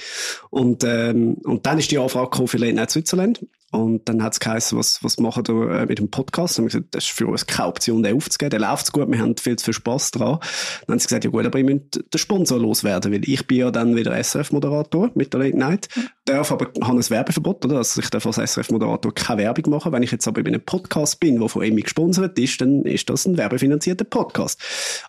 Und, 0.51 0.85
ähm, 0.85 1.35
und 1.45 1.67
dann 1.67 1.79
ist 1.79 1.91
die 1.91 1.99
Anfrage 1.99 2.31
gekommen 2.31 2.49
für 2.49 2.59
Late 2.59 2.75
Night 2.75 2.91
Switzerland. 2.91 3.45
Und 3.73 4.09
dann 4.09 4.23
hat 4.23 4.33
es 4.33 4.41
geheißen, 4.41 4.79
was, 4.79 5.03
was 5.03 5.19
machen 5.19 5.47
wir 5.49 5.71
äh, 5.71 5.87
mit 5.87 5.99
dem 5.99 6.09
Podcast? 6.09 6.59
Und 6.59 6.67
wir 6.67 6.69
gesagt, 6.69 6.95
das 6.95 7.05
ist 7.05 7.13
für 7.13 7.27
uns 7.27 7.47
keine 7.47 7.69
Option, 7.69 8.03
den 8.03 8.17
aufzugeben. 8.17 8.51
Der 8.51 8.61
läuft 8.61 8.93
gut, 8.93 9.11
wir 9.11 9.19
haben 9.19 9.37
viel 9.37 9.57
zu 9.57 9.67
viel 9.67 9.75
Spass 9.75 10.13
dran. 10.13 10.39
Dann 10.87 10.95
haben 10.95 10.99
sie 11.01 11.09
gesagt, 11.09 11.25
ja 11.25 11.31
gut, 11.31 11.45
aber 11.45 11.59
ich 11.59 11.65
müsst 11.65 11.97
den 11.97 12.19
Sponsor 12.19 12.61
loswerden, 12.61 13.13
weil 13.13 13.29
ich 13.29 13.45
bin 13.47 13.59
ja 13.59 13.71
dann 13.73 13.97
wieder 13.97 14.13
SRF-Moderator 14.23 15.11
mit 15.15 15.33
der 15.33 15.41
Late 15.41 15.59
Night, 15.59 15.89
darf 16.27 16.53
aber, 16.53 16.71
habe 16.81 16.99
ein 16.99 17.11
Werbeverbot, 17.11 17.65
oder? 17.65 17.79
Also 17.79 18.01
ich 18.01 18.09
darf 18.09 18.25
als 18.27 18.37
SRF-Moderator 18.37 19.13
keine 19.13 19.43
Werbung 19.43 19.71
machen. 19.73 19.91
Wenn 19.91 20.03
ich 20.05 20.13
jetzt 20.13 20.29
aber 20.29 20.41
in 20.41 20.49
einem 20.49 20.65
Podcast 20.65 21.19
bin, 21.19 21.41
der 21.41 21.49
von 21.49 21.63
Emmy 21.63 21.83
gesponsert 21.83 22.39
ist, 22.39 22.61
dann 22.61 22.83
ist 22.83 23.11
das 23.11 23.27
ein 23.27 23.37
werbefinanzierter 23.37 24.05
Podcast. 24.05 24.61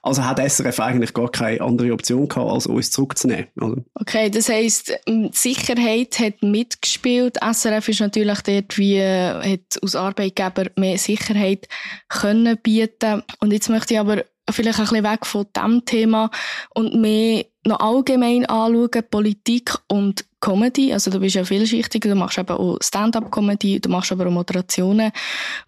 Also 0.02 0.26
hat 0.26 0.40
SRF 0.40 0.80
eigentlich 0.80 1.14
gar 1.14 1.30
keine 1.30 1.62
andere 1.62 1.94
Option 1.94 2.28
gehabt, 2.28 2.50
als 2.50 2.66
uns 2.66 2.90
zurückzunehmen, 2.90 3.48
oder? 3.62 3.84
Okay, 3.94 4.32
das 4.32 4.50
heisst, 4.50 4.98
Sicherheit 5.32 6.20
hat 6.20 6.42
mitgespielt. 6.42 7.38
SRF 7.38 7.90
ist 7.90 8.00
natürlich 8.00 8.42
dort 8.62 8.78
wie, 8.78 9.02
hat 9.02 9.82
aus 9.82 9.96
Arbeitgeber 9.96 10.66
mehr 10.76 10.98
Sicherheit 10.98 11.68
können 12.10 12.58
bieten. 12.58 13.24
Und 13.40 13.52
jetzt 13.52 13.70
möchte 13.70 13.94
ich 13.94 14.00
aber 14.00 14.24
vielleicht 14.50 14.80
ein 14.80 14.86
bisschen 14.86 15.04
weg 15.04 15.26
von 15.26 15.46
diesem 15.56 15.86
Thema 15.86 16.30
und 16.74 16.96
mehr 16.96 17.46
noch 17.68 17.80
allgemein 17.80 18.46
anschauen, 18.46 19.04
Politik 19.10 19.76
und 19.88 20.26
Comedy. 20.40 20.94
Also 20.94 21.12
du 21.12 21.20
bist 21.20 21.36
ja 21.36 21.44
vielschichtig, 21.44 22.02
du 22.02 22.16
machst 22.16 22.38
eben 22.38 22.56
auch 22.56 22.78
Stand-up-Comedy, 22.82 23.80
du 23.80 23.90
machst 23.90 24.12
aber 24.12 24.28
auch 24.28 24.32
Moderationen. 24.32 25.12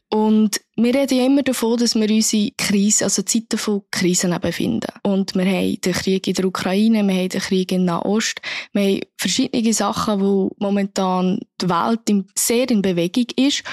Und 0.10 0.62
wir 0.76 0.94
reden 0.94 1.18
ja 1.18 1.26
immer 1.26 1.44
davon, 1.44 1.78
dass 1.78 1.96
wir 1.96 2.10
unsere 2.10 2.52
Krise, 2.58 3.06
also 3.06 3.22
Zeiten 3.24 3.58
von 3.58 3.84
Krisen 3.92 4.38
befinden. 4.40 4.92
Und 5.04 5.36
wir 5.36 5.46
haben 5.46 5.82
den 5.82 5.94
Krieg 5.94 6.28
in 6.28 6.34
der 6.34 6.46
Ukraine, 6.46 7.08
wir 7.08 7.16
haben 7.16 7.30
den 7.30 7.42
Krieg 7.42 7.72
in 7.72 7.86
Nahost, 7.86 8.42
wir 8.74 8.84
haben 8.84 9.02
verschiedene 9.18 9.74
Sachen, 9.74 10.22
wo 10.22 10.52
momentan 10.58 11.40
die 11.62 11.70
Welt 11.70 12.26
sehr 12.36 12.70
in 12.70 12.82
Bewegung 12.82 13.28
ist. 13.36 13.64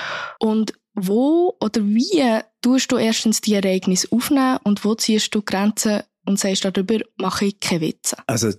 Und 0.41 0.73
wo 0.97 1.55
oder 1.61 1.85
wie 1.85 2.41
tust 2.63 2.91
du 2.91 2.97
erstens 2.97 3.43
die 3.43 3.55
Ereignisse 3.55 4.09
aufnehmen 4.11 4.59
und 4.65 4.85
wo 4.85 4.95
ziehst 4.95 5.35
du 5.35 5.43
Grenzen 5.43 6.03
und 6.27 6.39
sagst, 6.39 6.65
darüber 6.65 6.99
mache 7.17 7.47
ich 7.47 7.61
keine 7.61 7.81
Witze. 7.83 8.17
Also, 8.27 8.51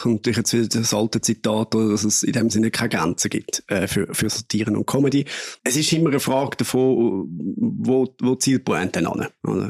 kommt 0.00 0.14
natürlich 0.16 0.38
jetzt 0.38 0.52
wieder 0.52 0.68
das 0.68 0.94
alte 0.94 1.20
Zitat, 1.20 1.74
dass 1.74 2.04
es 2.04 2.22
in 2.22 2.32
dem 2.32 2.50
Sinne 2.50 2.70
keine 2.70 2.90
Grenzen 2.90 3.30
gibt 3.30 3.62
äh, 3.68 3.86
für, 3.86 4.12
für 4.14 4.30
Satiren 4.30 4.76
und 4.76 4.86
Comedy. 4.86 5.24
Es 5.64 5.76
ist 5.76 5.92
immer 5.92 6.10
eine 6.10 6.20
Frage 6.20 6.56
davon, 6.56 7.26
wo, 7.56 8.14
wo 8.20 8.34
zielt 8.36 8.64
Pointe 8.64 9.06
an. 9.06 9.26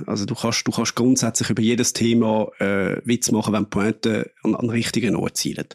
Also 0.06 0.26
du 0.26 0.34
kannst, 0.34 0.66
du 0.66 0.72
kannst 0.72 0.94
grundsätzlich 0.94 1.50
über 1.50 1.62
jedes 1.62 1.92
Thema 1.92 2.48
äh, 2.58 3.00
Witz 3.04 3.30
machen, 3.30 3.52
wenn 3.54 3.70
Pointe 3.70 4.30
an, 4.42 4.54
an 4.54 4.70
richtigen 4.70 5.16
Ort 5.16 5.36
zielt. 5.36 5.74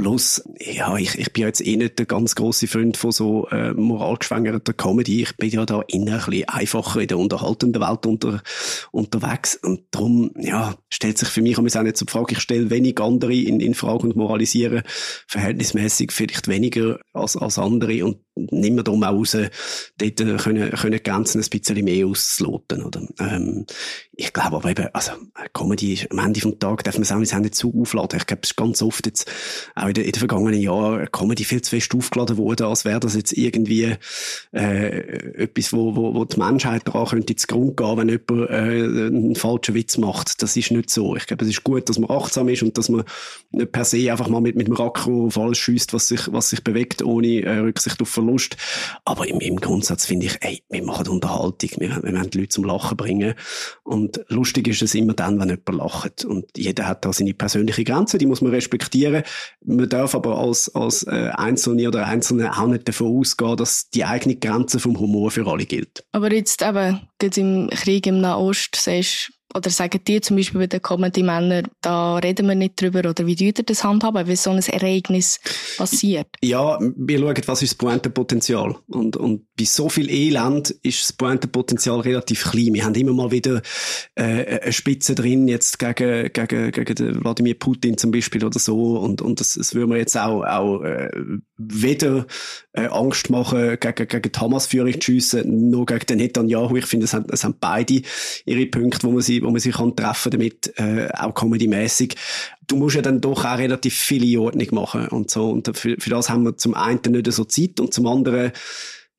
Plus, 0.00 0.42
ja, 0.58 0.96
ich, 0.96 1.18
ich 1.18 1.30
bin 1.34 1.42
jetzt 1.42 1.60
eh 1.60 1.76
nicht 1.76 1.98
der 1.98 2.06
ganz 2.06 2.34
grosse 2.34 2.66
Freund 2.66 2.96
von 2.96 3.12
so 3.12 3.46
äh, 3.48 3.74
moralgeschwängerter 3.74 4.72
Comedy. 4.72 5.20
Ich 5.20 5.36
bin 5.36 5.50
ja 5.50 5.66
da 5.66 5.82
innen 5.88 6.08
ein 6.08 6.24
bisschen 6.24 6.48
einfacher 6.48 7.02
in 7.02 7.08
der 7.08 7.18
unterhaltenden 7.18 7.82
Welt 7.82 8.06
unter, 8.06 8.42
unterwegs. 8.92 9.56
Und 9.56 9.82
darum, 9.90 10.30
ja, 10.38 10.74
stellt 10.88 11.18
sich 11.18 11.28
für 11.28 11.42
mich 11.42 11.58
auch 11.58 11.82
nicht 11.82 11.98
zur 11.98 12.08
Frage, 12.08 12.32
ich 12.32 12.40
stelle 12.40 12.70
wenig 12.70 12.98
andere 12.98 13.34
in, 13.34 13.60
in 13.60 13.74
Frage 13.74 14.04
und 14.04 14.16
moralisiere 14.16 14.84
verhältnismäßig 15.26 16.12
vielleicht 16.12 16.48
weniger 16.48 16.98
als, 17.12 17.36
als 17.36 17.58
andere 17.58 18.02
und 18.06 18.20
nimm 18.50 18.74
mir 18.74 18.84
darum 18.84 19.02
auch 19.02 19.12
raus, 19.12 19.36
dort 19.98 20.16
können, 20.16 20.70
können 20.70 21.02
Grenzen 21.02 21.40
ein 21.40 21.48
bisschen 21.48 21.84
mehr 21.84 22.06
auszuloten, 22.06 22.82
oder? 22.82 23.02
Ähm, 23.18 23.66
ich 24.12 24.32
glaube 24.32 24.56
aber 24.56 24.70
eben, 24.70 24.88
also, 24.92 25.12
Comedy 25.54 25.94
ist, 25.94 26.10
am 26.10 26.18
Ende 26.18 26.40
vom 26.40 26.58
Tag 26.58 26.84
darf 26.84 26.94
man 26.96 27.02
es 27.02 27.32
auch 27.32 27.38
nicht 27.38 27.54
zu 27.54 27.72
aufladen. 27.74 28.18
Ich 28.18 28.26
glaube, 28.26 28.40
es 28.42 28.50
ist 28.50 28.56
ganz 28.56 28.82
oft 28.82 29.06
jetzt, 29.06 29.30
auch 29.74 29.88
in 29.88 29.94
den, 29.94 30.04
in 30.04 30.12
den 30.12 30.18
vergangenen 30.18 30.60
Jahren, 30.60 31.10
Comedy 31.10 31.44
viel 31.44 31.62
zu 31.62 31.70
fest 31.70 31.94
aufgeladen 31.94 32.36
worden, 32.36 32.66
als 32.66 32.84
wäre 32.84 33.00
das 33.00 33.14
jetzt 33.14 33.32
irgendwie, 33.32 33.96
äh, 34.52 34.96
etwas, 35.42 35.72
wo, 35.72 35.96
wo, 35.96 36.14
wo 36.14 36.24
die 36.24 36.38
Menschheit 36.38 36.86
daran 36.86 37.06
könnte 37.06 37.32
ins 37.32 37.46
Grund 37.46 37.76
gehen, 37.76 37.96
wenn 37.96 38.08
jemand, 38.08 38.50
äh, 38.50 39.06
einen 39.06 39.34
falschen 39.34 39.74
Witz 39.74 39.96
macht. 39.98 40.42
Das 40.42 40.56
ist 40.56 40.70
nicht 40.70 40.90
so. 40.90 41.16
Ich 41.16 41.26
glaube, 41.26 41.44
es 41.44 41.50
ist 41.50 41.64
gut, 41.64 41.88
dass 41.88 41.98
man 41.98 42.10
achtsam 42.10 42.48
ist 42.48 42.62
und 42.62 42.76
dass 42.76 42.88
man 42.88 43.04
nicht 43.52 43.72
per 43.72 43.84
se 43.84 44.10
einfach 44.10 44.28
mal 44.28 44.40
mit, 44.40 44.56
mit 44.56 44.66
dem 44.66 44.74
Racker 44.74 45.28
alles 45.36 45.58
schießt, 45.58 45.92
was 45.92 46.08
sich, 46.08 46.32
was 46.32 46.50
sich 46.50 46.62
bewegt, 46.62 47.02
ohne 47.02 47.42
äh, 47.42 47.58
Rücksicht 47.58 48.00
auf 48.02 48.08
Verlust. 48.08 48.29
Aber 49.04 49.28
im, 49.28 49.40
im 49.40 49.56
Grundsatz 49.56 50.06
finde 50.06 50.26
ich, 50.26 50.38
ey, 50.40 50.62
wir 50.68 50.82
machen 50.84 51.08
Unterhaltung, 51.08 51.70
wir, 51.78 52.02
wir 52.02 52.12
wollen 52.12 52.30
die 52.30 52.38
Leute 52.38 52.48
zum 52.48 52.64
Lachen 52.64 52.96
bringen. 52.96 53.34
Und 53.82 54.20
lustig 54.28 54.68
ist 54.68 54.82
es 54.82 54.94
immer 54.94 55.14
dann, 55.14 55.38
wenn 55.40 55.48
jemand 55.48 55.68
lacht. 55.70 56.24
Und 56.24 56.46
jeder 56.56 56.86
hat 56.86 57.04
da 57.04 57.12
seine 57.12 57.34
persönliche 57.34 57.84
Grenze, 57.84 58.18
die 58.18 58.26
muss 58.26 58.40
man 58.40 58.52
respektieren. 58.52 59.22
Man 59.64 59.88
darf 59.88 60.14
aber 60.14 60.38
als, 60.38 60.74
als 60.74 61.04
äh, 61.04 61.30
Einzelne 61.34 61.88
oder 61.88 62.06
Einzelne 62.06 62.56
auch 62.56 62.66
nicht 62.66 62.88
davon 62.88 63.18
ausgehen, 63.18 63.56
dass 63.56 63.90
die 63.90 64.04
eigene 64.04 64.36
Grenze 64.36 64.78
vom 64.78 64.98
Humor 64.98 65.30
für 65.30 65.46
alle 65.46 65.66
gilt. 65.66 66.04
Aber 66.12 66.32
jetzt 66.32 66.62
eben, 66.62 67.00
gerade 67.18 67.40
im 67.40 67.70
Krieg 67.70 68.06
im 68.06 68.20
Nahost, 68.20 68.76
sagst 68.76 69.32
oder 69.54 69.70
sagen 69.70 70.00
die 70.06 70.20
zum 70.20 70.36
Beispiel 70.36 70.60
bei 70.60 70.66
den 70.66 70.82
Comedy-Männern, 70.82 71.68
da 71.80 72.16
reden 72.16 72.46
wir 72.46 72.54
nicht 72.54 72.80
drüber, 72.80 73.00
oder 73.00 73.26
wie 73.26 73.34
ihr 73.34 73.52
das 73.52 73.84
handhaben, 73.84 74.26
wenn 74.26 74.36
so 74.36 74.50
ein 74.50 74.60
Ereignis 74.60 75.40
passiert? 75.76 76.28
Ja, 76.42 76.78
wir 76.80 77.18
schauen, 77.18 77.42
was 77.46 77.62
ist 77.62 77.72
das 77.72 77.78
Pointenpotenzial. 77.78 78.76
Und, 78.88 79.16
und 79.16 79.46
bei 79.60 79.66
so 79.66 79.90
viel 79.90 80.08
Elend 80.08 80.70
ist 80.82 81.02
das 81.02 81.12
Pointenpotenzial 81.12 82.00
relativ 82.00 82.50
klein. 82.50 82.72
Wir 82.72 82.82
haben 82.86 82.94
immer 82.94 83.12
mal 83.12 83.30
wieder 83.30 83.60
äh, 84.14 84.58
eine 84.62 84.72
Spitze 84.72 85.14
drin, 85.14 85.48
jetzt 85.48 85.78
gegen, 85.78 86.32
gegen, 86.32 86.72
gegen 86.72 86.94
den 86.94 87.22
Wladimir 87.22 87.58
Putin 87.58 87.98
zum 87.98 88.10
Beispiel 88.10 88.42
oder 88.42 88.58
so. 88.58 88.96
Und, 88.96 89.20
und 89.20 89.38
das, 89.38 89.54
das 89.54 89.74
würden 89.74 89.90
wir 89.90 89.98
jetzt 89.98 90.16
auch, 90.16 90.44
auch 90.44 90.82
äh, 90.82 91.10
weder 91.58 92.26
äh, 92.72 92.86
Angst 92.86 93.28
machen, 93.28 93.76
gegen, 93.78 94.08
gegen 94.08 94.32
die 94.32 94.40
Hamas-Führung 94.40 94.94
zu 94.94 95.02
schiessen, 95.02 95.68
noch 95.68 95.84
gegen 95.84 96.06
den 96.06 96.16
Netanyahu. 96.16 96.76
Ich 96.76 96.86
finde, 96.86 97.04
es 97.04 97.12
haben, 97.12 97.26
haben 97.30 97.56
beide 97.60 98.00
ihre 98.46 98.64
Punkte, 98.64 99.06
wo 99.06 99.10
man 99.10 99.20
sie, 99.20 99.42
wo 99.42 99.50
man 99.50 99.60
sich 99.60 99.74
kann 99.74 99.94
treffen 99.94 100.30
damit, 100.30 100.72
äh, 100.78 101.10
auch 101.12 101.34
comedymäßig. 101.34 102.14
Du 102.66 102.76
musst 102.76 102.96
ja 102.96 103.02
dann 103.02 103.20
doch 103.20 103.44
auch 103.44 103.58
relativ 103.58 103.94
viele 103.94 104.40
Ordnung 104.40 104.68
machen 104.70 105.08
und 105.08 105.30
so. 105.30 105.50
Und 105.50 105.76
für, 105.76 105.96
für 105.98 106.08
das 106.08 106.30
haben 106.30 106.44
wir 106.44 106.56
zum 106.56 106.72
einen 106.72 107.00
nicht 107.10 107.30
so 107.30 107.44
Zeit 107.44 107.78
und 107.78 107.92
zum 107.92 108.06
anderen 108.06 108.52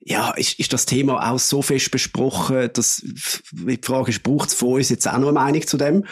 ja, 0.04 0.32
ist, 0.32 0.60
ist 0.60 0.74
das 0.74 0.88
Thema 0.88 1.32
auch 1.32 1.38
so 1.38 1.62
fest 1.62 1.92
besprochen, 1.92 2.70
dass 2.74 3.04
die 3.52 3.80
Frage 3.82 4.10
ist, 4.10 4.24
braucht 4.24 4.50
es 4.50 4.56
von 4.56 4.74
uns 4.74 4.90
jetzt 4.90 5.08
auch 5.08 5.20
noch 5.20 5.28
eine 5.28 5.34
Meinung 5.34 5.68
zu 5.68 5.78
dem? 5.78 6.06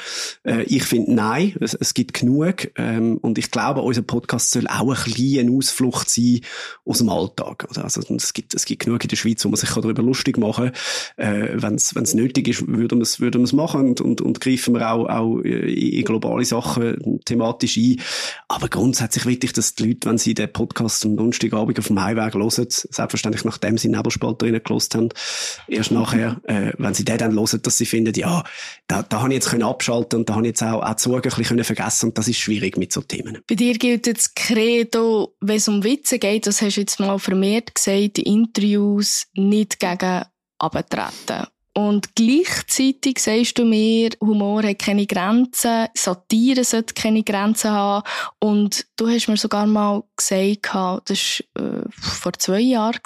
Äh, 0.43 0.63
ich 0.63 0.83
finde, 0.83 1.13
nein, 1.13 1.55
es, 1.59 1.73
es 1.73 1.95
gibt 1.95 2.13
genug. 2.13 2.69
Ähm, 2.75 3.17
und 3.17 3.39
ich 3.39 3.49
glaube, 3.49 3.81
unser 3.81 4.03
Podcast 4.03 4.51
soll 4.51 4.67
auch 4.67 4.89
ein 4.89 5.13
kleine 5.13 5.51
Ausflucht 5.51 6.07
sein 6.09 6.41
aus 6.85 6.99
dem 6.99 7.09
Alltag. 7.09 7.67
Also 7.83 8.01
es 8.15 8.33
gibt, 8.33 8.53
es 8.53 8.65
gibt 8.65 8.85
genug 8.85 9.03
in 9.03 9.09
der 9.09 9.15
Schweiz, 9.15 9.43
wo 9.43 9.49
man 9.49 9.57
sich 9.57 9.71
darüber 9.71 10.03
lustig 10.03 10.37
machen 10.37 10.71
kann. 11.15 11.25
Äh, 11.25 11.61
Wenn 11.61 11.75
es 11.75 12.13
nötig 12.13 12.47
ist, 12.47 12.67
würden 12.67 12.99
wir 12.99 13.03
es 13.03 13.19
würden 13.19 13.41
wir's 13.41 13.53
machen 13.53 13.89
und, 13.89 14.01
und, 14.01 14.21
und 14.21 14.39
greifen 14.39 14.75
wir 14.75 14.91
auch, 14.91 15.07
auch 15.07 15.39
in 15.39 16.03
globale 16.03 16.45
Sachen 16.45 17.21
thematisch 17.25 17.77
ein. 17.77 17.99
Aber 18.47 18.67
grundsätzlich 18.67 19.25
will 19.25 19.39
ich, 19.41 19.53
dass 19.53 19.73
die 19.73 19.87
Leute, 19.87 20.09
wenn 20.09 20.19
sie 20.19 20.35
den 20.35 20.51
Podcast 20.51 21.05
am 21.05 21.17
Donnerstagabend 21.17 21.79
auf 21.79 21.87
dem 21.87 22.01
Heimweg 22.01 22.35
hören, 22.35 22.49
selbstverständlich 22.69 23.45
nachdem 23.45 23.78
sie 23.79 23.89
Nebelspalter 23.89 24.45
reingelassen 24.45 25.01
haben. 25.01 25.09
Erst 25.67 25.91
nachher, 25.91 26.39
äh, 26.43 26.73
wenn 26.77 26.93
sie 26.93 27.05
den 27.05 27.17
dann 27.17 27.33
hören, 27.33 27.61
dass 27.61 27.77
sie 27.77 27.85
finden, 27.85 28.13
ja, 28.15 28.43
da, 28.87 29.03
da 29.03 29.21
habe 29.21 29.29
ich 29.29 29.35
jetzt 29.35 29.49
können 29.49 29.63
abschalten 29.63 30.19
und 30.19 30.29
da 30.29 30.35
habe 30.35 30.43
ich 30.43 30.49
jetzt 30.49 30.63
auch, 30.63 30.83
auch 30.83 30.93
die 30.93 31.01
Sorgen 31.01 31.31
ein 31.31 31.37
bisschen 31.37 31.63
vergessen 31.63 32.09
und 32.09 32.17
das 32.17 32.27
ist 32.27 32.37
schwierig 32.37 32.77
mit 32.77 32.93
so 32.93 33.01
Themen. 33.01 33.39
Bei 33.47 33.55
dir 33.55 33.73
gilt 33.77 34.07
jetzt 34.07 34.35
Credo, 34.35 35.35
wenn 35.41 35.57
es 35.57 35.67
um 35.67 35.83
Witze 35.83 36.19
geht, 36.19 36.47
das 36.47 36.61
hast 36.61 36.75
du 36.75 36.81
jetzt 36.81 36.99
mal 36.99 37.19
vermehrt 37.19 37.75
gesagt, 37.75 38.17
die 38.17 38.23
Interviews 38.23 39.27
nicht 39.33 39.79
gegen 39.79 40.25
abtreten. 40.59 41.47
Und 41.75 42.15
gleichzeitig 42.15 43.19
sagst 43.19 43.57
du 43.57 43.65
mir, 43.65 44.09
Humor 44.21 44.63
hat 44.63 44.79
keine 44.79 45.05
Grenzen, 45.05 45.87
Satire 45.95 46.63
sollte 46.63 46.93
keine 46.93 47.23
Grenzen 47.23 47.71
haben. 47.71 48.07
Und 48.39 48.85
du 48.97 49.07
hast 49.07 49.27
mir 49.27 49.37
sogar 49.37 49.65
mal 49.65 50.03
gesagt, 50.17 50.69
das 51.09 51.43
war 51.53 51.63
äh, 51.63 51.83
vor 51.91 52.33
zwei 52.33 52.59
Jahren, 52.59 52.99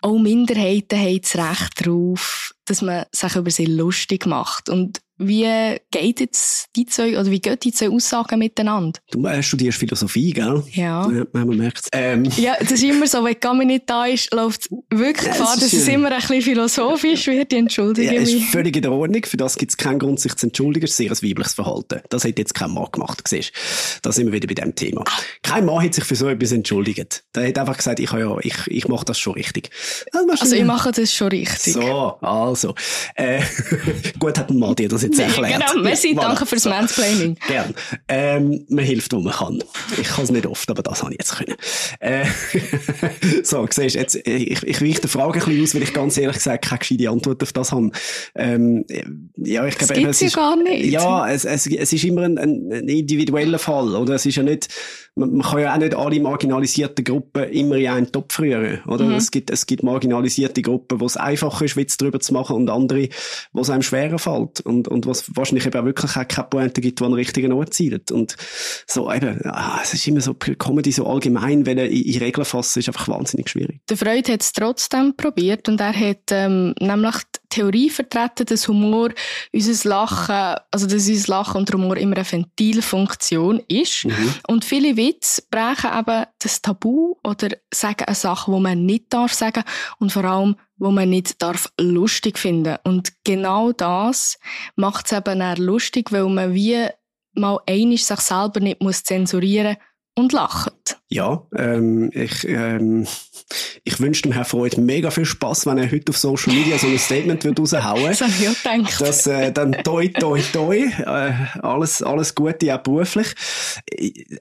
auch 0.00 0.18
Minderheiten 0.18 0.98
haben 0.98 1.20
das 1.20 1.36
Recht 1.36 1.86
darauf, 1.86 2.54
dass 2.64 2.82
man 2.82 3.04
sich 3.12 3.36
über 3.36 3.50
sie 3.50 3.66
lustig 3.66 4.26
macht. 4.26 4.68
Und 4.68 5.00
Wie 5.18 5.76
geht 5.90 6.20
jetzt 6.20 6.68
die 6.76 6.86
zwei, 6.86 7.18
oder 7.18 7.30
wie 7.30 7.40
gehen 7.40 7.58
die 7.60 7.72
zwei 7.72 7.90
Aussagen 7.90 8.38
miteinander? 8.38 9.00
Du 9.10 9.26
äh, 9.26 9.42
studierst 9.42 9.78
Philosophie, 9.78 10.32
gell? 10.32 10.62
Ja. 10.72 11.10
ja 11.10 11.24
man 11.32 11.56
merkt 11.56 11.88
ähm. 11.92 12.24
Ja, 12.36 12.56
das 12.60 12.72
ist 12.72 12.84
immer 12.84 13.06
so, 13.06 13.24
wenn 13.24 13.38
Gami 13.38 13.64
nicht 13.64 13.90
da 13.90 14.06
ist, 14.06 14.32
läuft 14.32 14.68
wirklich 14.90 15.26
ja, 15.26 15.32
Gefahr, 15.32 15.56
dass 15.56 15.72
es 15.72 15.88
immer 15.88 16.12
ein 16.12 16.20
bisschen 16.20 16.42
philosophisch 16.42 17.26
wird, 17.26 17.52
entschuldige 17.52 18.14
ja, 18.14 18.20
mich. 18.20 18.36
ist 18.36 18.50
völlig 18.50 18.76
in 18.76 18.82
der 18.82 18.92
Ordnung, 18.92 19.24
für 19.24 19.36
das 19.36 19.56
gibt 19.56 19.72
es 19.72 19.76
keinen 19.76 19.98
Grund, 19.98 20.20
sich 20.20 20.36
zu 20.36 20.46
entschuldigen, 20.46 20.86
das 20.86 20.90
ist 20.90 20.96
sehr 20.98 21.10
ein 21.10 21.30
weibliches 21.30 21.54
Verhalten. 21.54 22.00
Das 22.10 22.24
hat 22.24 22.38
jetzt 22.38 22.54
kein 22.54 22.70
Mann 22.70 22.86
gemacht, 22.92 23.26
siehst 23.26 23.52
Da 24.02 24.12
sind 24.12 24.26
wir 24.26 24.34
wieder 24.34 24.46
bei 24.46 24.54
dem 24.54 24.74
Thema. 24.74 25.02
Kein 25.42 25.64
Mann 25.64 25.82
hat 25.82 25.94
sich 25.94 26.04
für 26.04 26.14
so 26.14 26.28
etwas 26.28 26.52
entschuldigt. 26.52 27.24
Der 27.34 27.48
hat 27.48 27.58
einfach 27.58 27.76
gesagt, 27.76 27.98
ich, 27.98 28.12
ja, 28.12 28.38
ich, 28.40 28.54
ich 28.66 28.86
mache 28.86 29.04
das 29.04 29.18
schon 29.18 29.34
richtig. 29.34 29.70
Also, 30.12 30.30
also 30.30 30.54
ich 30.54 30.64
mache 30.64 30.92
das 30.92 31.12
schon 31.12 31.28
richtig. 31.28 31.72
So, 31.72 32.18
also. 32.20 32.74
Äh, 33.16 33.42
gut 34.18 34.38
hat 34.38 34.50
ein 34.50 34.58
Mann 34.58 34.76
dir 34.76 34.88
das 34.88 35.07
jetzt 35.08 35.18
erklärt. 35.18 35.62
Genau, 35.66 35.82
merci, 35.82 36.14
ja, 36.14 36.20
danke 36.20 36.46
fürs 36.46 36.64
Mansplaining. 36.64 37.36
Gern. 37.46 37.74
Ähm, 38.08 38.64
man 38.68 38.84
hilft, 38.84 39.12
wo 39.12 39.20
man 39.20 39.32
kann. 39.32 39.62
Ich 40.00 40.08
kann 40.08 40.24
es 40.24 40.30
nicht 40.30 40.46
oft, 40.46 40.70
aber 40.70 40.82
das 40.82 41.02
habe 41.02 41.12
ich 41.12 41.18
jetzt 41.18 41.36
können. 41.36 41.56
Äh, 42.00 42.24
so, 43.42 43.66
siehst 43.70 43.96
jetzt, 43.96 44.14
ich, 44.14 44.62
ich 44.62 44.82
weiche 44.82 45.00
die 45.00 45.08
Frage 45.08 45.40
ein 45.40 45.44
bisschen 45.44 45.62
aus, 45.62 45.74
weil 45.74 45.82
ich 45.82 45.92
ganz 45.92 46.16
ehrlich 46.16 46.36
gesagt 46.36 46.64
keine 46.64 46.78
gescheite 46.78 47.10
Antwort 47.10 47.42
auf 47.42 47.52
das 47.52 47.72
habe. 47.72 47.90
Ähm, 48.34 48.84
ja, 49.36 49.66
ich 49.66 49.78
glaube, 49.78 50.00
das 50.02 50.22
es 50.22 50.32
ja 50.32 50.40
gar 50.40 50.56
nicht. 50.56 50.86
Ja, 50.86 51.28
es, 51.30 51.44
es, 51.44 51.66
es 51.66 51.92
ist 51.92 52.04
immer 52.04 52.22
ein, 52.22 52.38
ein 52.38 52.88
individueller 52.88 53.58
Fall, 53.58 53.94
oder? 53.94 54.14
Es 54.14 54.26
ist 54.26 54.36
ja 54.36 54.42
nicht, 54.42 54.68
man, 55.18 55.32
man 55.32 55.46
kann 55.46 55.60
ja 55.60 55.74
auch 55.74 55.78
nicht 55.78 55.94
alle 55.94 56.20
marginalisierten 56.20 57.04
Gruppen 57.04 57.44
immer 57.44 57.76
in 57.76 57.88
einen 57.88 58.12
Topf 58.12 58.38
rühren, 58.38 58.80
oder? 58.86 59.04
Mhm. 59.04 59.14
Es 59.14 59.30
gibt, 59.30 59.50
es 59.50 59.66
gibt 59.66 59.82
marginalisierte 59.82 60.62
Gruppen, 60.62 61.00
wo 61.00 61.06
es 61.06 61.16
einfacher 61.16 61.64
ist, 61.64 61.76
Witz 61.76 61.96
darüber 61.96 62.20
zu 62.20 62.32
machen 62.32 62.56
und 62.56 62.70
andere, 62.70 63.08
wo 63.52 63.60
es 63.60 63.70
einem 63.70 63.82
schwerer 63.82 64.18
fällt 64.18 64.60
und, 64.60 64.88
und 64.88 65.06
was 65.06 65.24
wahrscheinlich 65.36 65.66
eben 65.66 65.78
auch 65.80 65.84
wirklich 65.84 66.16
auch 66.16 66.28
keine 66.28 66.48
Pointe 66.48 66.80
gibt, 66.80 67.00
die 67.00 67.04
an 67.04 67.10
den 67.10 67.16
richtigen 67.16 67.52
Ort 67.52 67.74
zielt. 67.74 68.10
Und 68.12 68.36
so 68.86 69.12
eben, 69.12 69.40
ah, 69.44 69.80
es 69.82 69.92
ist 69.92 70.06
immer 70.06 70.20
so, 70.20 70.34
Comedy 70.34 70.92
so 70.92 71.06
allgemein, 71.06 71.66
wenn 71.66 71.78
er 71.78 71.88
in, 71.88 72.02
in 72.02 72.18
Regeln 72.18 72.44
fassen, 72.44 72.78
ist 72.78 72.88
einfach 72.88 73.08
wahnsinnig 73.08 73.48
schwierig. 73.48 73.80
Der 73.88 73.96
Freud 73.96 74.32
hat 74.32 74.42
es 74.42 74.52
trotzdem 74.52 75.14
probiert 75.16 75.68
und 75.68 75.80
er 75.80 75.92
hat 75.92 76.30
ähm, 76.30 76.74
nämlich 76.80 77.16
Theorie 77.48 77.90
vertreten, 77.90 78.46
dass 78.46 78.68
Humor 78.68 79.10
unser 79.52 79.88
Lachen, 79.88 80.60
also 80.70 80.86
dass 80.86 81.08
unser 81.08 81.28
Lachen 81.30 81.56
und 81.58 81.72
Humor 81.72 81.96
immer 81.96 82.16
eine 82.16 82.30
Ventilfunktion 82.30 83.62
ist. 83.68 84.04
Mhm. 84.04 84.34
Und 84.48 84.64
viele 84.64 84.96
Witze 84.96 85.42
brechen 85.50 85.90
eben 85.98 86.26
das 86.38 86.62
Tabu 86.62 87.16
oder 87.24 87.48
sagen 87.72 88.04
eine 88.04 88.14
Sache, 88.14 88.52
wo 88.52 88.58
man 88.58 88.84
nicht 88.84 89.12
darf 89.12 89.32
sagen 89.32 89.64
und 89.98 90.12
vor 90.12 90.24
allem, 90.24 90.56
wo 90.76 90.90
man 90.90 91.10
nicht 91.10 91.42
darf 91.42 91.72
lustig 91.80 92.38
finden. 92.38 92.76
Und 92.84 93.12
genau 93.24 93.72
das 93.72 94.38
macht 94.76 95.06
es 95.06 95.12
eben 95.12 95.42
auch 95.42 95.56
lustig, 95.56 96.12
weil 96.12 96.28
man 96.28 96.54
wie 96.54 96.86
mal 97.34 97.60
einig 97.66 98.04
sich 98.04 98.20
selber 98.20 98.60
nicht 98.60 98.82
muss 98.82 99.04
zensurieren 99.04 99.76
und 100.14 100.32
lachen. 100.32 100.72
Ja, 101.10 101.42
ähm, 101.56 102.10
ich, 102.12 102.46
ähm, 102.46 103.06
ich 103.84 103.98
wünsche 103.98 104.22
dem 104.22 104.32
Herrn 104.32 104.44
Freud 104.44 104.78
mega 104.78 105.10
viel 105.10 105.24
Spaß, 105.24 105.64
wenn 105.64 105.78
er 105.78 105.90
heute 105.90 106.10
auf 106.10 106.18
Social 106.18 106.52
Media 106.52 106.76
so 106.76 106.86
ein 106.86 106.98
Statement 106.98 107.44
wird 107.44 107.58
raushauen 107.58 108.04
Das 108.08 108.20
habe 108.20 108.32
ich 108.38 108.48
auch. 108.48 108.98
Dass, 108.98 109.26
äh, 109.26 109.50
dann 109.50 109.72
toi, 109.84 110.08
toi, 110.08 110.38
toi, 110.52 110.76
äh, 110.76 111.32
alles, 111.62 112.02
alles 112.02 112.34
Gute, 112.34 112.74
auch 112.74 112.82
beruflich. 112.82 113.28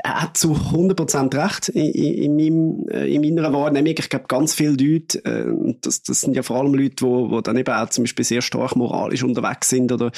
Er 0.04 0.24
hat 0.24 0.38
zu 0.38 0.54
100% 0.54 1.42
recht 1.42 1.70
in, 1.70 1.94
in, 1.94 2.36
meinem, 2.36 2.90
äh, 2.90 3.16
in 3.16 3.22
meiner 3.22 3.54
Wahrnehmung. 3.54 3.96
Ich 3.98 4.10
glaube, 4.10 4.26
ganz 4.28 4.54
viele 4.54 4.72
Leute, 4.72 5.24
äh, 5.24 5.76
das, 5.80 6.04
das 6.04 6.20
sind 6.20 6.36
ja 6.36 6.44
vor 6.44 6.58
allem 6.58 6.74
Leute, 6.74 7.06
wo, 7.06 7.32
wo 7.32 7.40
dann 7.40 7.56
eben 7.56 7.74
auch 7.74 7.90
zum 7.90 8.04
Beispiel 8.04 8.26
sehr 8.26 8.42
stark 8.42 8.76
moralisch 8.76 9.24
unterwegs 9.24 9.70
sind 9.70 9.94
oder 9.94 10.12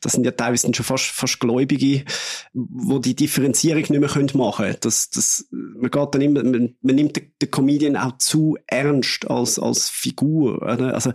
das 0.00 0.12
sind 0.12 0.24
ja 0.24 0.30
teilweise 0.30 0.72
schon 0.72 0.84
fast, 0.84 1.06
fast 1.06 1.40
Gläubige, 1.40 2.04
wo 2.52 3.00
die 3.00 3.16
Differenzierung 3.16 3.80
nicht 3.80 3.90
mehr 3.90 4.00
machen 4.00 4.24
können. 4.34 4.76
Das, 4.80 5.10
das, 5.10 5.48
man 5.50 5.90
geht 5.96 6.14
dann 6.14 6.20
immer, 6.20 6.42
man, 6.44 6.74
man 6.80 6.94
nimmt 6.94 7.16
den, 7.16 7.32
den 7.40 7.50
Comedian 7.50 7.96
auch 7.96 8.18
zu 8.18 8.56
ernst 8.66 9.28
als, 9.30 9.58
als 9.58 9.88
Figur. 9.88 10.62
Oder? 10.62 10.94
Also, 10.94 11.12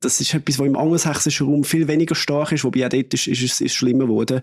das 0.00 0.20
ist 0.20 0.34
etwas, 0.34 0.58
was 0.58 0.66
im 0.66 0.76
angelsächsischen 0.76 1.46
Raum 1.46 1.64
viel 1.64 1.88
weniger 1.88 2.14
stark 2.14 2.52
ist, 2.52 2.64
wobei 2.64 2.86
auch 2.86 2.90
dort 2.90 3.14
ist, 3.14 3.26
ist 3.26 3.42
es 3.42 3.60
ist 3.60 3.74
schlimmer 3.74 4.06
geworden. 4.06 4.40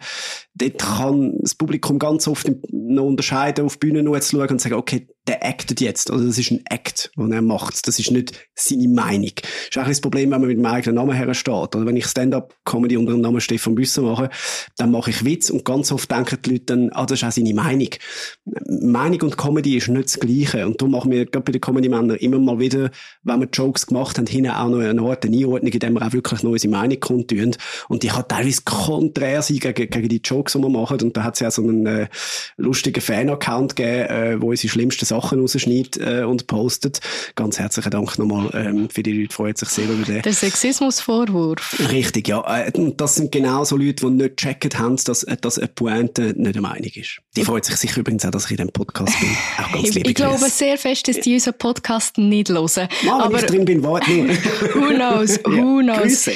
Dort 0.56 0.80
kann 0.80 1.38
das 1.40 1.56
Publikum 1.56 2.00
ganz 2.00 2.28
oft 2.28 2.52
noch 2.72 3.06
unterscheiden, 3.06 3.66
auf 3.66 3.78
die 3.78 3.88
Bühne 3.88 4.04
noch 4.04 4.20
zu 4.20 4.38
schauen 4.38 4.50
und 4.50 4.62
sagen, 4.62 4.76
okay, 4.76 5.08
der 5.28 5.44
actet 5.44 5.82
jetzt. 5.82 6.12
Also 6.12 6.26
das 6.26 6.38
ist 6.38 6.52
ein 6.52 6.64
Act, 6.70 7.12
den 7.18 7.32
er 7.32 7.42
macht. 7.42 7.88
Das 7.88 7.98
ist 7.98 8.12
nicht 8.12 8.34
seine 8.54 8.88
Meinung. 8.88 9.32
Das 9.36 9.70
ist 9.72 9.78
auch 9.78 9.88
das 9.88 10.02
Problem, 10.02 10.32
wenn 10.32 10.40
man 10.40 10.48
mit 10.48 10.58
dem 10.58 10.66
eigenen 10.66 10.96
Namen 10.96 11.16
hersteht. 11.16 11.76
Oder 11.76 11.86
wenn 11.86 11.98
ich 11.98 12.06
Stand-up-Comedy 12.06 12.98
unter 12.98 13.14
dem 13.14 13.22
Namen 13.22 13.42
Stefan 13.42 13.76
Büsser 13.76 14.04
mache, 14.04 14.30
dann 14.78 14.92
mache 14.92 15.10
ich 15.10 15.26
Witz 15.26 15.50
und 15.50 15.66
ganz 15.66 15.92
oft 15.92 16.12
denken 16.12 16.38
die 16.44 16.52
Leute 16.52 16.66
dann, 16.66 16.90
ah, 16.92 17.06
das 17.06 17.20
ist 17.22 17.28
auch 17.28 17.32
seine 17.32 17.54
Meinung. 17.54 17.90
Meinung 18.68 19.22
und 19.22 19.38
Comedy 19.38 19.78
ist 19.78 19.88
nicht 19.88 20.06
das 20.06 20.20
Gleiche. 20.20 20.66
Und 20.66 20.80
darum 20.80 20.92
machen 20.92 21.12
wir 21.12 21.26
gerade 21.26 21.44
bei 21.44 21.52
den 21.52 21.62
Comedy-Männern 21.62 22.18
immer 22.18 22.40
mal 22.40 22.60
wieder, 22.60 22.92
wenn 23.24 23.40
wir 23.40 23.48
Jokes 23.52 23.88
gemacht 23.88 24.18
haben, 24.18 24.28
hinten 24.28 24.52
auch 24.52 24.70
noch 24.70 24.80
eine 24.80 25.02
Art 25.02 25.26
Einordnung, 25.26 25.72
in 25.72 25.80
der 25.80 25.90
wir 25.90 26.06
auch 26.06 26.14
wirklich 26.14 26.44
noch 26.44 26.52
unsere 26.52 26.72
Meinung 26.72 27.00
kundtun. 27.00 27.56
Und 27.90 28.04
die 28.04 28.08
kann 28.08 28.28
teilweise 28.28 28.62
konträr 28.64 29.42
sein 29.42 29.58
gegen, 29.58 29.90
gegen 29.90 30.10
die 30.10 30.22
Jokes, 30.24 30.54
die 30.54 30.60
wir 30.60 30.70
machen. 30.70 31.02
Und 31.02 31.18
da 31.18 31.24
hat 31.24 31.34
es 31.34 31.40
ja 31.40 31.50
so 31.50 31.64
einen 31.64 31.86
äh, 31.88 32.08
lustigen 32.58 33.02
Fan-Account 33.02 33.76
gegeben, 33.76 34.10
äh, 34.10 34.42
wo 34.42 34.50
unsere 34.50 34.70
schlimmsten 34.70 35.06
Sachen 35.06 35.15
rausschneidet 35.20 35.98
äh, 35.98 36.24
und 36.24 36.48
postet. 36.48 37.00
Ganz 37.36 37.60
herzlichen 37.60 37.92
Dank 37.92 38.18
nochmal 38.18 38.50
ähm, 38.54 38.90
für 38.90 39.04
die 39.04 39.22
Leute, 39.22 39.34
freut 39.34 39.58
sich 39.58 39.70
sehr 39.70 39.86
über 39.86 40.04
den. 40.04 40.22
Der 40.22 40.34
Sexismusvorwurf. 40.34 41.78
Richtig, 41.92 42.28
ja. 42.28 42.44
Äh, 42.48 42.72
das 42.96 43.16
sind 43.16 43.32
genau 43.32 43.64
so 43.64 43.78
Leute, 43.78 44.06
die 44.06 44.12
nicht 44.12 44.38
gecheckt 44.38 44.78
haben, 44.78 44.98
dass, 45.06 45.24
äh, 45.24 45.38
dass 45.38 45.58
eine 45.58 45.68
Pointe 45.68 46.34
nicht 46.36 46.38
eine 46.38 46.62
Meinung 46.62 46.92
ist. 46.94 47.20
Die 47.36 47.44
freut 47.44 47.66
sich 47.66 47.76
sicher 47.76 48.00
übrigens 48.00 48.26
auch, 48.26 48.32
dass 48.32 48.46
ich 48.46 48.52
in 48.52 48.58
diesem 48.58 48.72
Podcast 48.72 49.20
bin. 49.20 49.30
Auch 49.58 49.72
ganz 49.72 49.94
liebe 49.94 50.10
Ich 50.10 50.16
glaube 50.16 50.50
sehr 50.50 50.78
fest, 50.78 51.08
dass 51.08 51.20
die 51.20 51.34
unseren 51.34 51.58
Podcast 51.58 52.18
nicht 52.18 52.50
hören. 52.50 52.88
Ja, 53.04 53.20
aber 53.20 53.40
ich 53.40 53.46
drin 53.46 53.66
bin, 53.66 53.84
warte 53.84 54.12
nur. 54.12 54.28
who 54.74 54.94
knows, 54.94 55.40
who 55.46 55.82
ja, 55.82 55.98
knows. 55.98 56.30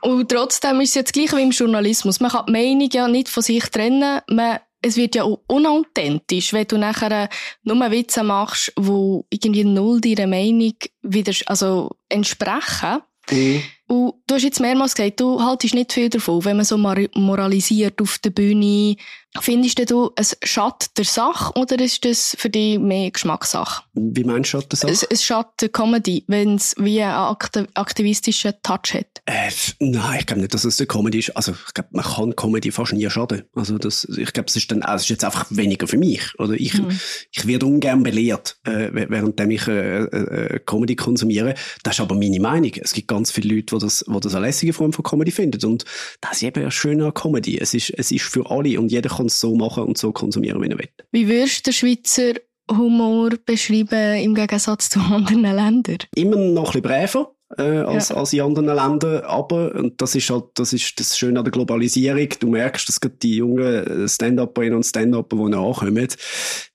Und 0.00 0.28
trotzdem 0.30 0.80
ist 0.80 0.90
es 0.90 0.94
jetzt 0.94 1.12
gleich 1.12 1.32
wie 1.32 1.42
im 1.42 1.50
Journalismus. 1.50 2.20
Man 2.20 2.30
kann 2.30 2.46
die 2.46 2.52
Meinung 2.52 2.88
ja 2.92 3.08
nicht 3.08 3.28
von 3.28 3.42
sich 3.42 3.64
trennen. 3.64 4.20
Man 4.28 4.58
es 4.84 4.96
wird 4.96 5.14
ja 5.14 5.24
auch 5.24 5.40
unauthentisch, 5.48 6.52
wenn 6.52 6.66
du 6.66 6.76
nachher 6.76 7.28
nur 7.62 7.90
Witze 7.90 8.22
machst, 8.22 8.72
wo 8.76 9.24
irgendwie 9.30 9.64
null 9.64 10.00
deiner 10.00 10.26
Meinung 10.26 10.74
wieder, 11.02 11.32
also 11.46 11.90
entsprechen. 12.08 13.00
Mhm. 13.30 13.62
Und 13.86 14.14
du 14.26 14.34
hast 14.34 14.42
jetzt 14.42 14.60
mehrmals 14.60 14.94
gesagt, 14.94 15.20
du 15.20 15.40
haltest 15.40 15.74
nicht 15.74 15.92
viel 15.92 16.10
davon, 16.10 16.44
wenn 16.44 16.56
man 16.56 16.66
so 16.66 16.76
moralisiert 16.76 18.00
auf 18.02 18.18
der 18.18 18.30
Bühne. 18.30 18.96
Findest 19.40 19.90
du, 19.90 20.12
es 20.14 20.36
schadet 20.44 20.96
der 20.96 21.04
Sache 21.04 21.52
oder 21.58 21.78
ist 21.80 22.04
das 22.04 22.36
für 22.38 22.50
dich 22.50 22.78
mehr 22.78 23.10
Geschmackssache? 23.10 23.82
Wie 23.94 24.22
meinst 24.22 24.52
du, 24.52 24.58
schadet 24.58 24.72
der 24.72 24.78
Sache? 24.78 24.92
Es, 24.92 25.02
es 25.02 25.24
schadet 25.24 25.60
der 25.60 25.68
Comedy, 25.70 26.24
wenn 26.28 26.54
es 26.54 26.74
wie 26.78 27.02
einen 27.02 27.68
aktivistischen 27.74 28.52
Touch 28.62 28.94
hat. 28.94 29.06
Äh, 29.26 29.50
nein, 29.80 30.20
ich 30.20 30.26
glaube 30.26 30.42
nicht, 30.42 30.54
dass 30.54 30.64
es 30.64 30.76
der 30.76 30.86
Comedy 30.86 31.18
ist. 31.18 31.36
Also, 31.36 31.52
ich 31.52 31.74
glaube, 31.74 31.88
man 31.92 32.04
kann 32.04 32.36
Comedy 32.36 32.70
fast 32.70 32.92
nie 32.92 33.08
schaden. 33.10 33.42
Also, 33.54 33.78
das, 33.78 34.04
ich 34.04 34.32
glaube, 34.32 34.48
es 34.48 34.56
ist 34.56 34.70
dann, 34.70 34.82
es 34.82 35.02
ist 35.02 35.08
jetzt 35.08 35.24
einfach 35.24 35.46
weniger 35.50 35.88
für 35.88 35.98
mich. 35.98 36.22
Oder 36.38 36.54
ich, 36.54 36.74
mhm. 36.74 36.98
ich 37.32 37.46
werde 37.46 37.66
ungern 37.66 38.02
belehrt, 38.02 38.58
äh, 38.64 38.90
während 38.92 39.40
ich 39.40 39.66
äh, 39.66 40.04
äh, 40.04 40.60
Comedy 40.60 40.94
konsumiere. 40.94 41.54
Das 41.82 41.94
ist 41.94 42.00
aber 42.00 42.14
meine 42.14 42.38
Meinung. 42.38 42.72
Es 42.80 42.92
gibt 42.92 43.08
ganz 43.08 43.30
viele 43.30 43.54
Leute, 43.54 43.74
die 43.74 43.80
das, 43.80 44.04
die 44.06 44.20
das 44.20 44.34
eine 44.34 44.46
lässige 44.46 44.72
Form 44.72 44.92
von 44.92 45.02
Comedy 45.02 45.32
finden. 45.32 45.64
Und 45.64 45.84
das 46.20 46.34
ist 46.36 46.42
eben 46.44 46.70
schön 46.70 47.02
an 47.02 47.14
Comedy. 47.14 47.58
Es 47.58 47.74
ist, 47.74 47.90
es 47.90 48.12
ist 48.12 48.24
für 48.24 48.50
alle 48.50 48.78
und 48.78 48.92
jeder 48.92 49.08
kann 49.08 49.23
kann 49.24 49.28
es 49.28 49.40
so 49.40 49.54
machen 49.54 49.84
und 49.84 49.98
so 49.98 50.12
konsumieren, 50.12 50.62
wie 50.62 50.68
er 50.68 50.78
will. 50.78 50.88
Wie 51.12 51.28
würdest 51.28 51.66
du 51.66 51.70
den 51.70 51.74
Schweizer 51.74 52.34
Humor 52.70 53.30
beschreiben 53.44 54.22
im 54.22 54.34
Gegensatz 54.34 54.90
zu 54.90 55.00
anderen 55.00 55.42
Ländern? 55.42 55.98
Immer 56.14 56.36
noch 56.36 56.74
ein 56.74 56.82
bisschen 56.82 56.82
bräver. 56.82 57.30
Äh, 57.58 57.62
als, 57.62 58.08
ja. 58.08 58.16
als 58.16 58.32
in 58.32 58.40
anderen 58.40 58.66
Ländern. 58.74 59.22
Aber, 59.24 59.74
und 59.74 60.00
das 60.00 60.14
ist 60.14 60.28
halt, 60.30 60.44
das 60.54 60.72
ist 60.72 60.98
das 60.98 61.16
Schöne 61.16 61.38
an 61.38 61.44
der 61.44 61.52
Globalisierung. 61.52 62.28
Du 62.40 62.48
merkst, 62.48 62.88
dass 62.88 63.00
gerade 63.00 63.16
die 63.16 63.36
jungen 63.36 64.08
Stand-Upperinnen 64.08 64.76
und 64.76 64.82
Stand-Upper, 64.82 65.36
die 65.36 65.50
nachkommen, 65.50 66.08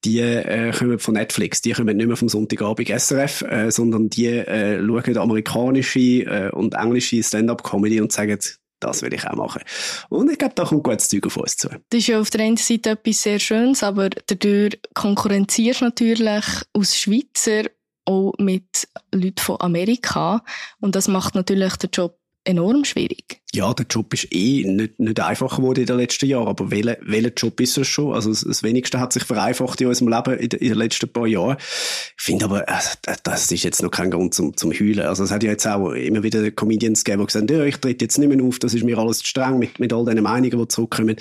die, 0.06 0.20
äh, 0.20 0.72
kommen 0.72 1.00
von 1.00 1.16
Netflix. 1.16 1.62
Die 1.62 1.72
kommen 1.72 1.98
nicht 1.98 2.08
mehr 2.08 2.16
vom 2.16 2.30
Sonntagabend 2.30 2.88
SRF, 2.88 3.42
äh, 3.42 3.72
sondern 3.72 4.10
die, 4.10 4.28
äh, 4.28 4.80
schauen 4.80 5.18
amerikanische, 5.18 6.00
äh, 6.00 6.50
und 6.54 6.76
englische 6.76 7.22
Stand-Up-Comedy 7.24 8.00
und 8.00 8.14
sagen, 8.14 8.40
das 8.80 9.02
will 9.02 9.14
ich 9.14 9.26
auch 9.28 9.36
machen. 9.36 9.62
Und 10.10 10.32
ich 10.32 10.38
glaube, 10.38 10.56
da 10.56 10.66
kommt 10.66 10.84
gutes 10.84 11.10
Zeug 11.10 11.26
auf 11.26 11.38
uns 11.38 11.58
zu. 11.58 11.70
Das 11.70 12.00
ist 12.00 12.08
ja 12.08 12.20
auf 12.20 12.30
der 12.30 12.46
einen 12.46 12.58
Seite 12.58 12.92
etwas 12.92 13.22
sehr 13.22 13.40
Schönes, 13.40 13.84
aber 13.84 14.10
dadurch 14.10 14.80
konkurrenzierst 14.94 15.82
du 15.82 15.86
natürlich 15.86 16.46
aus 16.74 16.96
Schweizer 16.96 17.70
auch 18.06 18.34
mit 18.38 18.88
Leuten 19.14 19.40
von 19.40 19.62
Amerika. 19.62 20.44
Und 20.80 20.96
das 20.96 21.08
macht 21.08 21.36
natürlich 21.36 21.76
den 21.76 21.92
Job 21.92 22.19
enorm 22.50 22.84
schwierig. 22.86 23.42
Ja, 23.52 23.74
der 23.74 23.88
Job 23.90 24.14
ist 24.14 24.28
eh 24.32 24.64
nicht, 24.64 25.00
nicht 25.00 25.20
einfacher 25.20 25.58
geworden 25.58 25.80
in 25.80 25.88
den 25.88 25.98
letzten 25.98 26.28
Jahren, 26.28 26.48
aber 26.48 26.70
welcher, 26.70 26.98
welcher 27.02 27.32
Job 27.36 27.60
ist 27.60 27.80
es 27.80 27.88
schon? 27.88 28.14
Also 28.14 28.30
das, 28.30 28.62
Wenigste 28.62 29.00
hat 29.00 29.12
sich 29.12 29.24
vereinfacht 29.24 29.82
in 29.82 29.88
unserem 29.88 30.10
Leben 30.10 30.38
in, 30.38 30.50
den 30.50 30.76
letzten 30.76 31.10
paar 31.10 31.26
Jahren. 31.26 31.58
Ich 31.60 32.24
finde 32.24 32.46
aber, 32.46 32.68
äh, 32.68 33.16
das 33.24 33.52
ist 33.52 33.64
jetzt 33.64 33.82
noch 33.82 33.90
kein 33.90 34.12
Grund 34.12 34.36
zum, 34.36 34.56
zum 34.56 34.72
Heulen. 34.72 35.02
Also 35.02 35.24
es 35.24 35.32
hat 35.32 35.42
ja 35.42 35.50
jetzt 35.50 35.66
auch 35.66 35.92
immer 35.94 36.22
wieder 36.22 36.52
Comedians 36.52 37.04
gegeben, 37.04 37.24
die 37.24 37.26
gesagt 37.26 37.50
haben, 37.50 37.58
ja, 37.58 37.66
ich 37.66 37.78
trete 37.78 38.06
jetzt 38.06 38.20
nicht 38.20 38.30
mehr 38.30 38.46
auf, 38.46 38.60
das 38.60 38.76
ist 38.76 38.84
mir 38.84 39.00
alles 39.00 39.20
zu 39.20 39.26
streng 39.26 39.58
mit, 39.58 39.80
mit 39.80 39.94
all 39.94 40.06
den 40.06 40.22
Meinungen, 40.22 40.60
die 40.60 40.68
zurückkommen. 40.68 41.16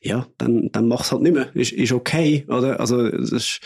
Ja, 0.00 0.26
dann, 0.36 0.70
dann 0.72 0.88
mach's 0.88 1.12
halt 1.12 1.22
nicht 1.22 1.34
mehr. 1.34 1.54
Ist, 1.54 1.70
ist 1.70 1.92
okay, 1.92 2.44
oder? 2.48 2.80
Also 2.80 3.08
das, 3.08 3.60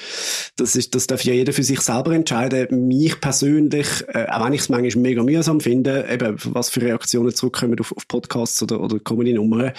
das, 0.57 0.77
ist, 0.77 0.94
das 0.94 1.07
darf 1.07 1.25
ja 1.25 1.33
jeder 1.33 1.55
für 1.55 1.62
sich 1.62 1.81
selber 1.81 2.12
entscheiden. 2.14 2.88
Mich 2.88 3.22
persönlich, 3.22 3.88
äh, 4.09 4.27
auch 4.29 4.44
wenn 4.44 4.53
ich 4.53 4.61
es 4.61 4.68
manchmal 4.68 5.03
mega 5.03 5.22
mühsam 5.22 5.61
finde, 5.61 6.07
eben, 6.11 6.37
was 6.44 6.68
für 6.68 6.83
Reaktionen 7.03 7.35
zurückkommen 7.35 7.79
auf, 7.81 7.93
auf 7.97 8.07
Podcasts 8.07 8.62
oder, 8.62 8.81
oder 8.81 8.99
Comedy-Nummern, 8.99 9.73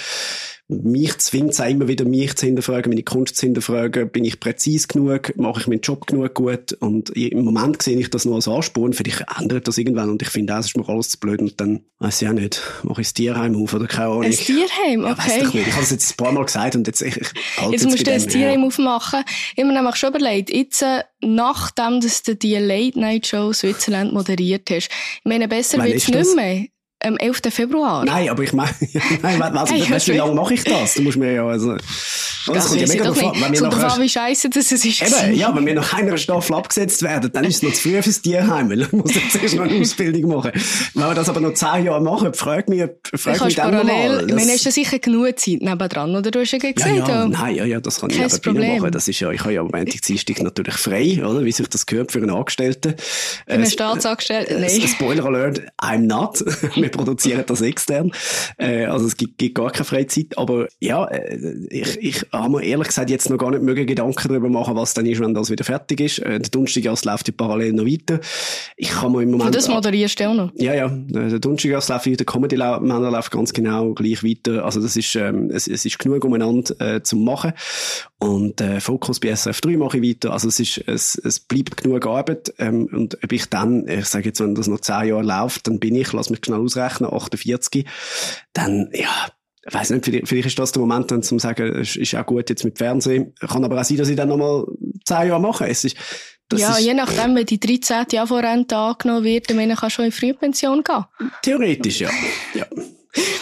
mich 0.69 1.17
zwingt 1.17 1.51
es 1.51 1.59
auch 1.59 1.67
immer 1.67 1.87
wieder, 1.87 2.05
mich 2.05 2.35
zu 2.35 2.45
hinterfragen, 2.45 2.89
meine 2.89 3.03
Kunst 3.03 3.35
zu 3.35 3.45
hinterfragen. 3.45 4.09
Bin 4.09 4.23
ich 4.23 4.39
präzise 4.39 4.87
genug? 4.87 5.35
Mache 5.37 5.59
ich 5.59 5.67
meinen 5.67 5.81
Job 5.81 6.07
genug 6.07 6.33
gut? 6.33 6.73
Und 6.73 7.09
im 7.11 7.43
Moment 7.43 7.81
sehe 7.81 7.99
ich 7.99 8.09
das 8.09 8.25
nur 8.25 8.35
als 8.35 8.47
Ansporn. 8.47 8.93
Vielleicht 8.93 9.25
ändert 9.39 9.67
das 9.67 9.77
irgendwann 9.77 10.09
und 10.09 10.21
ich 10.21 10.29
finde, 10.29 10.53
das 10.53 10.67
ist 10.67 10.77
mir 10.77 10.87
alles 10.87 11.09
zu 11.09 11.19
blöd. 11.19 11.41
Und 11.41 11.59
dann 11.59 11.81
weiß 11.99 12.21
ich 12.21 12.27
auch 12.29 12.33
nicht, 12.33 12.61
mache 12.83 13.01
ich 13.01 13.07
das 13.07 13.13
Tierheim 13.13 13.61
auf 13.61 13.73
oder 13.73 13.87
keine 13.87 14.07
Ahnung. 14.07 14.23
Ein 14.23 14.31
Tierheim? 14.31 15.03
Okay. 15.03 15.41
Ja, 15.41 15.47
ich, 15.47 15.55
ich 15.55 15.73
habe 15.73 15.83
es 15.83 15.91
jetzt 15.91 16.13
ein 16.13 16.17
paar 16.17 16.31
Mal 16.31 16.45
gesagt 16.45 16.75
und 16.75 16.87
jetzt, 16.87 17.01
ich, 17.01 17.17
ich 17.17 17.29
halte 17.57 17.73
Jetzt 17.73 17.85
musst 17.85 18.07
du 18.07 18.11
ein 18.11 18.27
Tierheim 18.27 18.61
ja. 18.61 18.67
aufmachen. 18.67 19.23
Ich 19.55 19.63
habe 19.63 19.67
mir 19.67 19.73
nämlich 19.73 19.95
schon 19.97 20.09
überlegt, 20.09 20.49
jetzt, 20.49 20.81
äh, 20.81 21.03
nachdem 21.21 21.99
du 21.99 22.35
die 22.35 22.55
Late-Night-Show 22.55 23.51
Switzerland 23.51 24.13
moderiert 24.13 24.69
hast, 24.69 24.87
ich 24.87 25.25
meine, 25.25 25.47
besser 25.47 25.83
wird 25.83 25.95
es 25.95 26.07
nicht 26.07 26.35
mehr 26.35 26.65
am 27.03 27.17
11. 27.17 27.41
Februar. 27.49 28.05
Nein, 28.05 28.29
aber 28.29 28.43
ich 28.43 28.53
meine, 28.53 28.73
nein, 29.21 29.41
also, 29.41 29.73
hey, 29.73 29.89
weißt, 29.89 30.07
wie 30.07 30.17
lange 30.17 30.33
mache 30.33 30.53
ich 30.53 30.63
das? 30.63 30.95
Du 30.95 31.01
musst 31.01 31.17
mir 31.17 31.33
ja, 31.33 31.45
also, 31.45 31.75
das, 31.75 32.55
das 32.55 32.67
kommt 32.67 32.81
ja 32.81 32.87
mega 32.87 33.09
an. 33.09 33.15
Wenn 33.15 33.53
wir 33.53 34.01
wie 34.01 34.09
scheiße 34.09 34.49
das 34.49 34.71
ist. 34.71 34.85
Eben, 34.85 35.35
ja, 35.35 35.55
wenn 35.55 35.65
wir 35.65 35.75
nach 35.75 35.93
einer 35.93 36.17
Staffel 36.17 36.55
abgesetzt 36.55 37.01
werden, 37.01 37.31
dann 37.31 37.43
ist 37.45 37.57
es 37.57 37.63
noch 37.63 37.73
zu 37.73 37.89
früh 37.89 38.01
fürs 38.01 38.21
Tierheim, 38.21 38.69
weil 38.69 38.81
ich 38.81 38.91
muss 38.91 39.13
jetzt 39.13 39.41
erst 39.41 39.55
noch 39.55 39.63
eine 39.63 39.79
Ausbildung 39.79 40.29
machen. 40.29 40.51
Wenn 40.93 41.03
wir 41.03 41.13
das 41.13 41.29
aber 41.29 41.39
noch 41.39 41.53
zehn 41.53 41.85
Jahre 41.85 42.01
machen, 42.01 42.33
frag 42.33 42.67
mich, 42.69 42.83
frag 43.15 43.43
mich 43.45 43.55
dann 43.55 43.71
parallel, 43.71 44.25
Ich 44.27 44.35
meine, 44.35 44.51
hast 44.51 44.65
du 44.65 44.71
sicher 44.71 44.99
genug 44.99 45.39
Zeit 45.39 45.61
nebendran, 45.61 46.15
oder? 46.15 46.31
Du 46.31 46.39
hast 46.39 46.51
ja 46.51 46.57
gesagt, 46.57 46.79
ja, 46.79 47.07
ja, 47.07 47.27
nein, 47.27 47.55
ja, 47.55 47.65
ja, 47.65 47.79
das 47.79 48.01
kann 48.01 48.09
Kein 48.09 48.27
ich 48.27 48.33
nebenbei 48.45 48.79
machen. 48.79 48.91
Das 48.91 49.07
ist 49.07 49.19
ja, 49.19 49.31
ich 49.31 49.41
habe 49.41 49.53
ja 49.53 49.61
am 49.61 49.67
Montag, 49.67 50.01
Dienstag 50.01 50.41
natürlich 50.41 50.75
frei, 50.75 51.23
oder? 51.25 51.45
Wie 51.45 51.51
sich 51.51 51.67
das 51.67 51.85
gehört 51.85 52.11
für 52.11 52.19
einen 52.19 52.31
Angestellten. 52.31 52.95
Für 52.97 53.53
einen 53.53 53.65
Staatsangestellten? 53.65 54.61
Nein. 54.61 54.87
Spoiler 54.87 55.25
Alert, 55.25 55.61
I'm 55.81 55.99
not. 55.99 56.43
produzieren 56.93 57.43
das 57.45 57.61
extern. 57.61 58.11
Äh, 58.57 58.85
also 58.85 59.05
es 59.07 59.17
gibt, 59.17 59.37
gibt 59.37 59.55
gar 59.55 59.71
keine 59.71 59.85
Freizeit. 59.85 60.37
Aber 60.37 60.67
ja, 60.79 61.05
äh, 61.05 61.37
ich, 61.69 61.97
ich 61.97 62.25
habe 62.31 62.57
mir 62.57 62.63
ehrlich 62.63 62.87
gesagt 62.87 63.09
jetzt 63.09 63.29
noch 63.29 63.37
gar 63.37 63.51
nicht 63.51 63.63
mögen 63.63 63.85
Gedanken 63.85 64.27
darüber 64.27 64.49
machen, 64.49 64.75
was 64.75 64.93
dann 64.93 65.05
ist, 65.05 65.19
wenn 65.19 65.33
das 65.33 65.49
wieder 65.49 65.63
fertig 65.63 65.99
ist. 65.99 66.19
Äh, 66.19 66.39
der 66.39 66.49
Donnerstag 66.49 66.83
läuft 66.83 67.27
ja 67.27 67.33
parallel 67.35 67.73
noch 67.73 67.85
weiter. 67.85 68.19
Ich 68.77 68.89
kann 68.89 69.11
mir 69.11 69.23
im 69.23 69.31
Moment... 69.31 69.47
Und 69.47 69.55
das 69.55 69.67
moderierst 69.67 70.19
du 70.19 70.29
auch 70.29 70.33
noch? 70.33 70.51
Ja, 70.55 70.73
ja. 70.73 70.87
Der 70.87 71.39
Donnerstag 71.39 71.71
läuft 71.71 72.07
weiter, 72.07 72.25
Comedy 72.25 72.57
Männer 72.57 73.11
läuft 73.11 73.31
ganz 73.31 73.53
genau 73.53 73.93
gleich 73.93 74.23
weiter. 74.23 74.63
Also 74.63 74.81
das 74.81 74.95
ist, 74.95 75.15
ähm, 75.15 75.49
es, 75.51 75.67
es 75.67 75.85
ist 75.85 75.99
genug 75.99 76.23
umeinander 76.23 76.79
äh, 76.79 77.01
zum 77.01 77.23
machen. 77.23 77.53
Und 78.19 78.61
äh, 78.61 78.79
Fokus 78.79 79.19
bei 79.19 79.33
SF3 79.33 79.77
mache 79.77 79.97
ich 79.97 80.09
weiter. 80.09 80.31
Also 80.31 80.47
es 80.47 80.59
ist, 80.59 80.77
es, 80.87 81.15
es 81.15 81.39
bleibt 81.39 81.77
genug 81.77 82.05
Arbeit. 82.05 82.53
Ähm, 82.57 82.87
und 82.91 83.17
ob 83.23 83.31
ich 83.31 83.49
dann, 83.49 83.87
ich 83.87 84.05
sage 84.05 84.25
jetzt, 84.25 84.39
wenn 84.39 84.55
das 84.55 84.67
noch 84.67 84.79
zehn 84.79 85.07
Jahre 85.07 85.23
läuft, 85.23 85.67
dann 85.67 85.79
bin 85.79 85.95
ich, 85.95 86.13
lass 86.13 86.29
mich 86.29 86.39
schnell 86.43 86.59
ausrechnen, 86.59 86.82
48, 86.85 87.85
dann, 88.53 88.89
ja, 88.93 89.27
ich 89.65 89.73
weiss 89.73 89.89
nicht, 89.89 90.03
vielleicht, 90.03 90.27
vielleicht 90.27 90.47
ist 90.47 90.59
das 90.59 90.71
der 90.73 90.81
Moment 90.81 91.09
dann 91.11 91.23
zum 91.23 91.39
sagen, 91.39 91.75
es 91.77 91.95
ist 91.95 92.15
auch 92.15 92.25
gut 92.25 92.49
jetzt 92.49 92.65
mit 92.65 92.77
Fernsehen. 92.77 93.33
Kann 93.39 93.63
aber 93.63 93.79
auch 93.79 93.83
sein, 93.83 93.97
dass 93.97 94.09
ich 94.09 94.17
dann 94.17 94.29
nochmal 94.29 94.65
zehn 95.05 95.27
Jahre 95.27 95.39
mache. 95.39 95.67
Es 95.67 95.85
ist, 95.85 95.95
ja, 96.51 96.77
ist, 96.77 96.85
je 96.85 96.93
nachdem, 96.93 97.35
wenn 97.35 97.45
die 97.45 97.59
13. 97.59 98.05
Jahr 98.11 98.27
vor 98.27 98.43
Rente 98.43 98.75
angenommen 98.75 99.23
wird, 99.23 99.49
dann 99.49 99.75
kann 99.75 99.89
schon 99.89 100.05
in 100.05 100.11
Frühpension 100.11 100.83
gehen. 100.83 101.05
Theoretisch, 101.41 102.01
ja. 102.01 102.09
ja. 102.53 102.65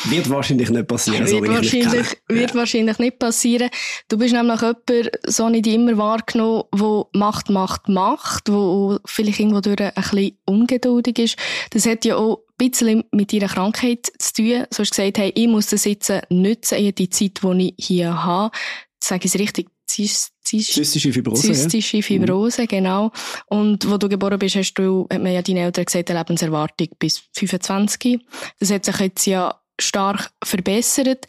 Wird 0.09 0.29
wahrscheinlich 0.29 0.69
nicht 0.69 0.87
passieren. 0.87 1.19
Wird, 1.19 1.29
so 1.29 1.41
wahrscheinlich, 1.41 2.07
wird 2.27 2.49
ja. 2.49 2.55
wahrscheinlich 2.55 2.97
nicht 2.99 3.19
passieren. 3.19 3.69
Du 4.09 4.17
bist 4.17 4.33
nämlich 4.33 4.61
jemand, 4.61 5.11
so 5.27 5.49
nicht 5.49 5.67
immer 5.67 5.97
wahrgenommen, 5.97 6.63
wo 6.71 7.07
Macht, 7.13 7.49
Macht, 7.49 7.87
Macht, 7.87 8.51
wo 8.51 8.99
vielleicht 9.05 9.39
irgendwo 9.39 9.61
durch 9.61 9.79
ein 9.79 9.93
bisschen 9.93 10.37
ungeduldig 10.45 11.19
ist. 11.19 11.37
Das 11.69 11.85
hat 11.85 12.03
ja 12.03 12.17
auch 12.17 12.39
ein 12.59 12.69
bisschen 12.69 13.03
mit 13.11 13.31
ihrer 13.31 13.47
Krankheit 13.47 14.11
zu 14.17 14.33
tun. 14.33 14.65
So 14.69 14.79
hast 14.79 14.97
du 14.97 15.01
gesagt, 15.01 15.17
hey, 15.17 15.31
ich 15.35 15.47
muss 15.47 15.67
das 15.67 15.85
jetzt 15.85 16.11
nutzen, 16.29 16.77
in 16.77 16.95
die 16.95 17.09
Zeit, 17.09 17.39
die 17.41 17.73
ich 17.77 17.85
hier 17.85 18.23
habe. 18.23 18.55
Sage 18.99 19.25
ich 19.25 19.33
es 19.33 19.39
richtig? 19.39 19.67
Zystische 19.85 21.11
Fibrose. 21.11 21.53
Zystische 21.53 21.97
ja. 21.97 22.03
Fibrose, 22.03 22.67
genau. 22.67 23.11
Und 23.47 23.89
wo 23.89 23.97
du 23.97 24.07
geboren 24.07 24.39
bist, 24.39 24.55
hast 24.55 24.73
du, 24.75 25.07
hat 25.11 25.21
man 25.21 25.33
ja 25.33 25.41
deine 25.41 25.61
Eltern 25.61 25.85
gesagt, 25.85 26.09
eine 26.09 26.19
Lebenserwartung 26.19 26.87
bis 26.97 27.23
25. 27.33 28.19
Das 28.59 28.71
hat 28.71 28.85
sich 28.85 28.99
jetzt 28.99 29.25
ja 29.25 29.60
stark 29.81 30.31
verbessert. 30.43 31.25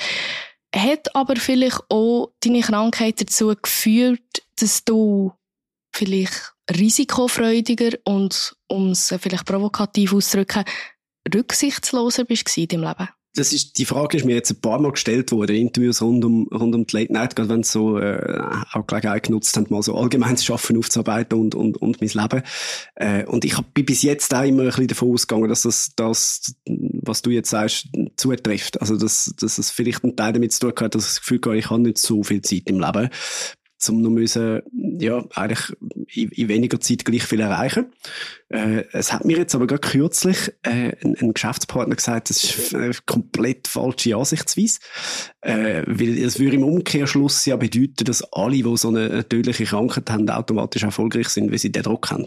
Hat 0.75 1.15
aber 1.15 1.37
vielleicht 1.37 1.81
auch 1.91 2.33
deine 2.41 2.61
Krankheit 2.61 3.21
dazu 3.21 3.55
geführt, 3.61 4.43
dass 4.57 4.85
du 4.85 5.33
vielleicht 5.95 6.55
risikofreudiger 6.71 7.99
und, 8.05 8.57
um 8.69 8.93
es 8.93 9.15
vielleicht 9.21 9.45
provokativ 9.45 10.15
auszudrücken, 10.15 10.65
rücksichtsloser 11.33 12.25
bist 12.25 12.57
deinem 12.57 12.85
Leben? 12.85 13.09
Das 13.35 13.53
ist, 13.53 13.79
die 13.79 13.87
Frage 13.87 14.17
ist 14.17 14.27
mir 14.27 14.35
jetzt 14.35 14.51
ein 14.51 14.61
paar 14.61 14.79
Mal 14.79 14.93
gestellt 14.93 15.33
worden, 15.33 15.57
Interviews 15.57 16.03
rund 16.03 16.25
um, 16.25 16.47
rund 16.49 16.75
um 16.75 16.87
die 16.87 16.97
Late 16.97 17.13
Night, 17.13 17.35
gerade 17.35 17.49
wenn 17.49 17.63
sie 17.63 17.71
so, 17.73 17.99
äh, 17.99 18.41
auch 18.73 18.87
Gelegenheit 18.87 19.25
genutzt 19.25 19.57
haben, 19.57 19.67
mal 19.71 19.83
so 19.83 19.97
allgemeines 19.97 20.45
Schaffen 20.45 20.77
aufzuarbeiten 20.77 21.39
und, 21.39 21.55
und, 21.55 21.79
und 21.79 22.01
mein 22.01 22.11
Leben. 22.11 22.43
Äh, 22.95 23.25
und 23.25 23.45
ich 23.45 23.59
bin 23.75 23.87
bis 23.87 24.03
jetzt 24.03 24.35
auch 24.35 24.43
immer 24.43 24.63
ein 24.63 24.69
bisschen 24.69 24.89
davon 24.89 25.13
ausgegangen, 25.13 25.49
dass 25.49 25.63
das, 25.63 25.93
das, 25.97 26.55
was 26.67 27.23
du 27.23 27.31
jetzt 27.31 27.51
sagst, 27.51 27.89
zutrifft. 28.17 28.81
Also, 28.81 28.97
dass, 28.97 29.35
dass 29.39 29.59
es 29.59 29.71
vielleicht 29.71 30.05
einen 30.05 30.17
Teil 30.17 30.35
damit 30.35 30.53
zu 30.53 30.61
tun 30.61 30.85
hat, 30.85 30.95
dass 30.95 31.05
ich 31.05 31.11
das 31.11 31.21
Gefühl 31.21 31.41
habe, 31.47 31.59
ich 31.59 31.71
habe 31.71 31.81
nicht 31.81 31.99
so 31.99 32.23
viel 32.23 32.43
Zeit 32.43 32.65
im 32.67 32.81
Leben 32.81 33.09
um 33.89 34.03
noch 34.03 34.11
müssen, 34.11 34.63
ja, 34.99 35.25
eigentlich 35.35 35.77
in, 36.15 36.29
in 36.29 36.49
weniger 36.49 36.81
Zeit 36.81 37.05
gleich 37.05 37.25
viel 37.25 37.41
erreichen. 37.41 37.93
Äh, 38.49 38.85
es 38.93 39.13
hat 39.13 39.25
mir 39.25 39.39
jetzt 39.39 39.55
aber 39.55 39.67
gerade 39.67 39.81
kürzlich 39.81 40.53
äh, 40.63 40.93
ein, 41.03 41.17
ein, 41.21 41.35
Geschäftspartner 41.35 41.97
gesagt, 41.97 42.29
das 42.29 42.45
ist 42.45 42.75
eine 42.75 42.93
komplett 43.07 43.67
falsche 43.67 44.15
Ansichtsweise. 44.15 44.79
Äh, 45.41 45.83
weil 45.87 46.19
es 46.19 46.39
würde 46.39 46.57
im 46.57 46.65
Umkehrschluss 46.65 47.47
ja 47.47 47.57
bedeuten, 47.57 48.05
dass 48.05 48.23
alle, 48.33 48.63
die 48.63 48.77
so 48.77 48.89
eine 48.89 49.27
tödliche 49.27 49.65
Krankheit 49.65 50.11
haben, 50.11 50.29
automatisch 50.29 50.83
erfolgreich 50.83 51.29
sind, 51.29 51.51
weil 51.51 51.59
sie 51.59 51.73
den 51.73 51.83
Druck 51.83 52.11
haben. 52.11 52.27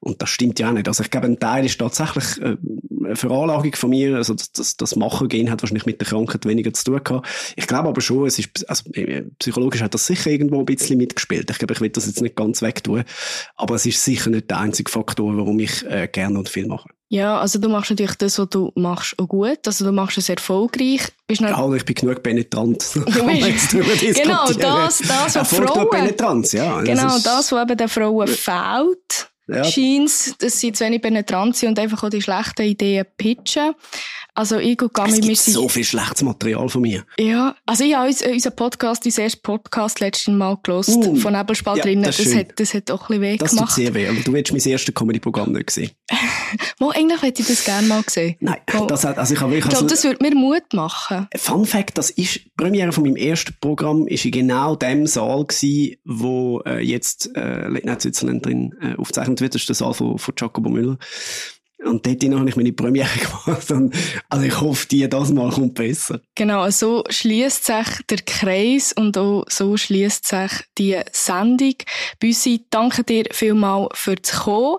Und 0.00 0.20
das 0.20 0.30
stimmt 0.30 0.58
ja 0.58 0.68
auch 0.68 0.72
nicht. 0.72 0.88
Also 0.88 1.04
ich 1.04 1.10
glaube, 1.10 1.28
ein 1.28 1.38
Teil 1.38 1.64
ist 1.64 1.78
tatsächlich 1.78 2.40
äh, 2.42 2.56
eine 3.04 3.16
Veranlagung 3.16 3.74
von 3.74 3.90
mir. 3.90 4.16
Also 4.16 4.34
das, 4.34 4.50
das, 4.52 4.76
das 4.76 4.96
Machen-Gehen 4.96 5.50
hat 5.50 5.62
wahrscheinlich 5.62 5.86
mit 5.86 6.00
der 6.00 6.08
Krankheit 6.08 6.44
weniger 6.44 6.72
zu 6.72 6.84
tun 6.84 7.00
gehabt. 7.02 7.28
Ich 7.56 7.66
glaube 7.66 7.88
aber 7.88 8.00
schon, 8.00 8.26
es 8.26 8.38
ist, 8.38 8.68
also 8.68 8.90
äh, 8.94 9.22
psychologisch 9.38 9.80
hat 9.80 9.94
das 9.94 10.06
sicher 10.06 10.30
irgendwo 10.30 10.58
ein 10.58 10.66
bisschen 10.66 10.81
mitgespielt. 10.90 11.50
Ich 11.50 11.58
glaube, 11.58 11.74
ich 11.74 11.80
will 11.80 11.90
das 11.90 12.06
jetzt 12.06 12.22
nicht 12.22 12.36
ganz 12.36 12.62
wegtun. 12.62 13.04
Aber 13.56 13.74
es 13.74 13.86
ist 13.86 14.04
sicher 14.04 14.30
nicht 14.30 14.50
der 14.50 14.58
einzige 14.58 14.90
Faktor, 14.90 15.36
warum 15.36 15.58
ich 15.58 15.84
äh, 15.86 16.08
gerne 16.08 16.38
und 16.38 16.48
viel 16.48 16.66
mache. 16.66 16.88
Ja, 17.08 17.38
also 17.38 17.58
du 17.58 17.68
machst 17.68 17.90
natürlich 17.90 18.14
das, 18.14 18.38
was 18.38 18.48
du 18.48 18.72
machst, 18.74 19.18
auch 19.18 19.28
gut. 19.28 19.66
Also 19.66 19.84
du 19.84 19.92
machst 19.92 20.16
es 20.16 20.30
erfolgreich. 20.30 21.08
Bist 21.26 21.42
ja, 21.42 21.74
ich 21.74 21.84
bin 21.84 21.94
genug 21.94 22.22
penetrant. 22.22 22.82
genau, 22.94 24.46
das, 24.46 24.98
das, 24.98 25.34
was 25.34 25.54
Frauen... 25.54 25.90
Penetranz, 25.90 26.52
ja. 26.52 26.80
Genau, 26.80 27.02
das, 27.02 27.22
das, 27.22 27.52
was 27.52 27.62
eben 27.62 27.76
den 27.76 27.88
Frauen 27.88 28.28
fehlt, 28.28 29.31
ja. 29.48 29.64
scheint, 29.64 30.42
dass 30.42 30.60
sie 30.60 30.72
zu 30.72 30.84
wenig 30.84 31.02
penetrant 31.02 31.56
sind 31.56 31.70
und 31.70 31.78
einfach 31.78 32.02
auch 32.02 32.10
die 32.10 32.22
schlechten 32.22 32.62
Ideen 32.62 33.06
pitchen. 33.16 33.74
Also 34.34 34.56
ich 34.58 34.80
und 34.80 34.94
Gami, 34.94 35.12
es 35.12 35.20
gibt 35.20 35.36
so 35.36 35.68
viel 35.68 35.84
schlechtes 35.84 36.22
Material 36.22 36.66
von 36.68 36.80
mir. 36.80 37.04
Ja, 37.18 37.54
also 37.66 37.84
ich 37.84 37.94
habe 37.94 38.08
unseren 38.08 38.56
Podcast, 38.56 39.04
unseren 39.04 39.24
ersten 39.24 39.42
Podcast 39.42 40.00
letztes 40.00 40.32
Mal 40.32 40.56
gelost 40.62 40.88
uh, 40.88 41.16
von 41.16 41.34
Nebelspalterinnen. 41.34 42.04
Ja, 42.04 42.10
das, 42.10 42.16
das, 42.16 42.34
hat, 42.34 42.46
das 42.56 42.72
hat 42.72 42.90
auch 42.90 43.10
ein 43.10 43.20
bisschen 43.20 43.22
weh 43.22 43.36
das 43.36 43.50
gemacht. 43.50 43.68
Das 43.68 43.74
tut 43.74 43.84
sehr 43.84 43.94
weh, 43.94 44.08
aber 44.08 44.20
du 44.20 44.34
hättest 44.34 44.52
mein 44.52 44.72
erstes 44.72 44.94
Comedy-Programm 44.94 45.52
nicht 45.52 45.66
gesehen. 45.66 45.90
Mal, 46.80 46.92
eigentlich 46.92 47.22
hätte 47.22 47.42
ich 47.42 47.48
das 47.48 47.64
gerne 47.64 47.86
mal 47.86 48.02
gesehen. 48.02 48.36
Nein, 48.40 48.58
das 48.88 49.04
hat, 49.04 49.18
also 49.18 49.34
ich 49.34 49.40
habe 49.40 49.56
Ich 49.56 49.68
glaube, 49.68 49.86
das 49.86 50.04
würde 50.04 50.18
mir 50.22 50.34
Mut 50.34 50.72
machen. 50.72 51.28
Fun 51.36 51.64
Fact, 51.64 51.96
das 51.96 52.10
ist, 52.10 52.36
die 52.36 52.50
Premiere 52.56 52.92
von 52.92 53.04
meinem 53.04 53.16
ersten 53.16 53.54
Programm 53.60 54.06
ist 54.06 54.24
in 54.24 54.32
genau 54.32 54.76
dem 54.76 55.06
Saal 55.06 55.46
gewesen, 55.46 55.96
wo 56.04 56.60
äh, 56.66 56.80
jetzt 56.80 57.30
äh, 57.36 57.68
Late 57.68 57.86
Night 57.86 58.02
Switzerland 58.02 58.44
drin 58.44 58.74
äh, 58.80 58.94
aufgezeichnet 58.96 59.31
Das 59.34 59.54
ist 59.54 59.68
der 59.68 59.76
Saal 59.76 59.94
von, 59.94 60.18
Jacobo 60.38 60.68
Müller. 60.68 60.98
Und 61.84 62.06
dort 62.06 62.22
habe 62.22 62.48
ich 62.48 62.56
meine 62.56 62.72
Premiere 62.72 63.08
gemacht. 63.44 63.70
Und, 63.70 63.94
also 64.28 64.44
ich 64.44 64.60
hoffe, 64.60 64.86
die 64.88 65.08
das 65.08 65.30
Mal 65.30 65.50
kommt 65.50 65.74
besser. 65.74 66.20
Genau, 66.34 66.70
so 66.70 67.04
schließt 67.08 67.64
sich 67.64 67.86
der 68.08 68.18
Kreis 68.18 68.92
und 68.92 69.18
auch 69.18 69.44
so 69.48 69.76
schließt 69.76 70.26
sich 70.26 70.52
die 70.78 70.98
Sendung. 71.10 71.74
Büssi, 72.20 72.66
danke 72.70 73.04
dir 73.04 73.24
vielmal 73.32 73.88
fürs 73.94 74.32
Kommen 74.44 74.78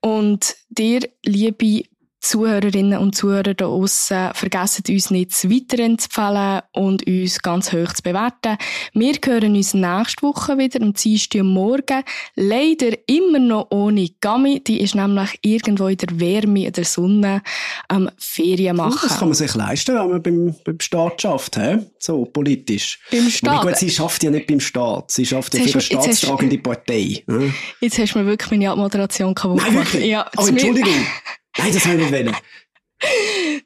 und 0.00 0.56
dir, 0.70 1.00
liebe 1.24 1.84
Zuhörerinnen 2.20 2.98
und 2.98 3.14
Zuhörer 3.14 3.54
da 3.54 3.64
draussen, 3.64 4.30
vergessen 4.34 4.84
uns 4.88 5.10
nicht 5.10 5.32
zu 5.32 5.50
weiterempfehlen 5.50 6.60
und 6.72 7.06
uns 7.06 7.40
ganz 7.40 7.72
hoch 7.72 7.92
zu 7.94 8.02
bewerten. 8.02 8.58
Wir 8.92 9.14
hören 9.24 9.56
uns 9.56 9.72
nächste 9.72 10.22
Woche 10.22 10.58
wieder 10.58 10.82
am 10.82 10.92
Dienstag 10.92 11.42
Morgen. 11.42 12.02
Leider 12.36 12.96
immer 13.06 13.38
noch 13.38 13.68
ohne 13.70 14.08
Gami. 14.20 14.62
Die 14.62 14.80
ist 14.80 14.94
nämlich 14.94 15.38
irgendwo 15.42 15.88
in 15.88 15.96
der 15.96 16.20
Wärme, 16.20 16.66
in 16.66 16.72
der 16.72 16.84
Sonne 16.84 17.42
am 17.88 18.10
Ferien 18.18 18.76
machen. 18.76 19.08
Das 19.08 19.18
kann 19.18 19.28
man 19.28 19.34
sich 19.34 19.54
leisten, 19.54 19.96
wenn 19.96 20.10
man 20.10 20.22
beim, 20.22 20.54
beim 20.64 20.80
Staat 20.80 21.22
schafft, 21.22 21.56
he? 21.56 21.78
so 21.98 22.26
politisch. 22.26 23.00
Beim 23.10 23.30
Staat? 23.30 23.62
Gut, 23.62 23.76
sie 23.76 23.90
schafft 23.90 24.22
ja 24.22 24.30
nicht 24.30 24.46
beim 24.46 24.60
Staat, 24.60 25.10
sie 25.10 25.24
schafft 25.24 25.54
ja 25.54 25.62
für 25.62 25.72
eine 25.72 25.80
staatstragende 25.80 26.58
Partei. 26.58 27.22
He? 27.26 27.52
Jetzt 27.80 27.98
hast 27.98 28.14
du 28.14 28.18
mir 28.18 28.26
wirklich 28.26 28.50
meine 28.50 28.70
Abmoderation 28.70 29.34
kaputt 29.34 29.58
gemacht. 29.58 29.72
Nein, 29.72 29.84
wirklich? 29.84 30.06
Ja, 30.06 30.30
oh, 30.36 30.46
Entschuldigung. 30.46 30.92
Nein, 31.62 31.72
das 31.72 31.84
habe 31.84 32.02
ich 32.02 32.10
nicht. 32.10 32.42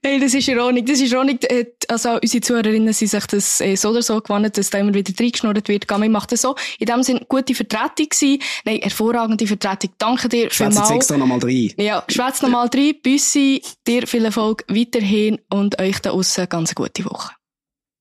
Nein, 0.02 0.20
das 0.20 0.34
ist 0.34 0.46
ironisch. 0.46 0.84
Das 0.86 1.00
ist 1.00 1.12
ironisch. 1.12 1.38
Äh, 1.48 1.66
also, 1.88 2.18
unsere 2.20 2.40
Zuhörerinnen 2.40 2.92
sind 2.92 3.08
sich 3.08 3.26
das 3.26 3.60
äh, 3.60 3.74
so 3.74 3.90
oder 3.90 4.02
so 4.02 4.20
gewohnt, 4.20 4.56
dass 4.56 4.70
da 4.70 4.78
immer 4.78 4.94
wieder 4.94 5.12
reingeschnurrt 5.18 5.68
wird. 5.68 5.88
Gami 5.88 6.08
macht 6.08 6.32
das 6.32 6.42
so. 6.42 6.54
In 6.78 6.86
dem 6.86 7.02
Sinne, 7.02 7.26
gute 7.28 7.54
Vertretung 7.54 8.08
gewesen. 8.08 8.40
Nein, 8.64 8.80
hervorragende 8.80 9.46
Vertretung. 9.46 9.90
Danke 9.98 10.28
dir 10.28 10.50
Schwätz 10.50 10.76
jetzt 10.76 10.90
extra 10.90 11.16
nochmal 11.16 11.40
rein. 11.40 11.72
Ja, 11.78 12.04
schwätz 12.08 12.42
nochmal 12.42 12.68
rein. 12.72 12.94
Büssi, 13.02 13.62
dir 13.86 14.06
viel 14.06 14.24
Erfolg 14.24 14.64
weiterhin 14.68 15.40
und 15.50 15.80
euch 15.80 15.98
da 16.00 16.10
aussen 16.10 16.48
ganz 16.48 16.70
eine 16.70 16.74
gute 16.74 17.04
Woche. 17.04 17.32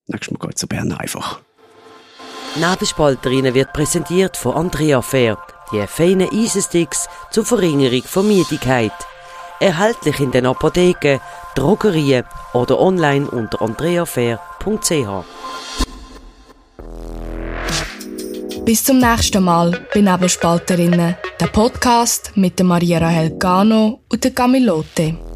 Nächstes 0.07 0.31
Mal 0.31 0.45
geht 0.45 0.55
es 0.55 0.59
zu 0.59 0.67
Bern 0.67 0.91
einfach. 0.91 1.39
Nebelspalterinnen 2.55 3.55
wird 3.55 3.73
präsentiert 3.73 4.37
von 4.37 4.53
Andrea 4.53 5.01
Fair. 5.01 5.39
Die 5.71 5.87
feinen 5.87 6.29
Eisensticks 6.29 7.07
zur 7.31 7.45
Verringerung 7.45 8.03
von 8.03 8.27
Müdigkeit. 8.27 8.91
Erhältlich 9.59 10.19
in 10.19 10.31
den 10.31 10.45
Apotheken, 10.45 11.19
Drogerien 11.55 12.25
oder 12.53 12.79
online 12.79 13.29
unter 13.29 13.61
andreafair.ch. 13.61 15.25
Bis 18.65 18.83
zum 18.83 18.99
nächsten 18.99 19.43
Mal 19.43 19.85
bei 19.93 20.01
Nebelspalterinnen, 20.01 21.15
der 21.39 21.47
Podcast 21.47 22.31
mit 22.35 22.63
Maria 22.63 22.99
Rahel 22.99 23.37
Gano 23.37 23.99
und 24.09 24.23
der 24.23 24.31
Camilote. 24.31 25.32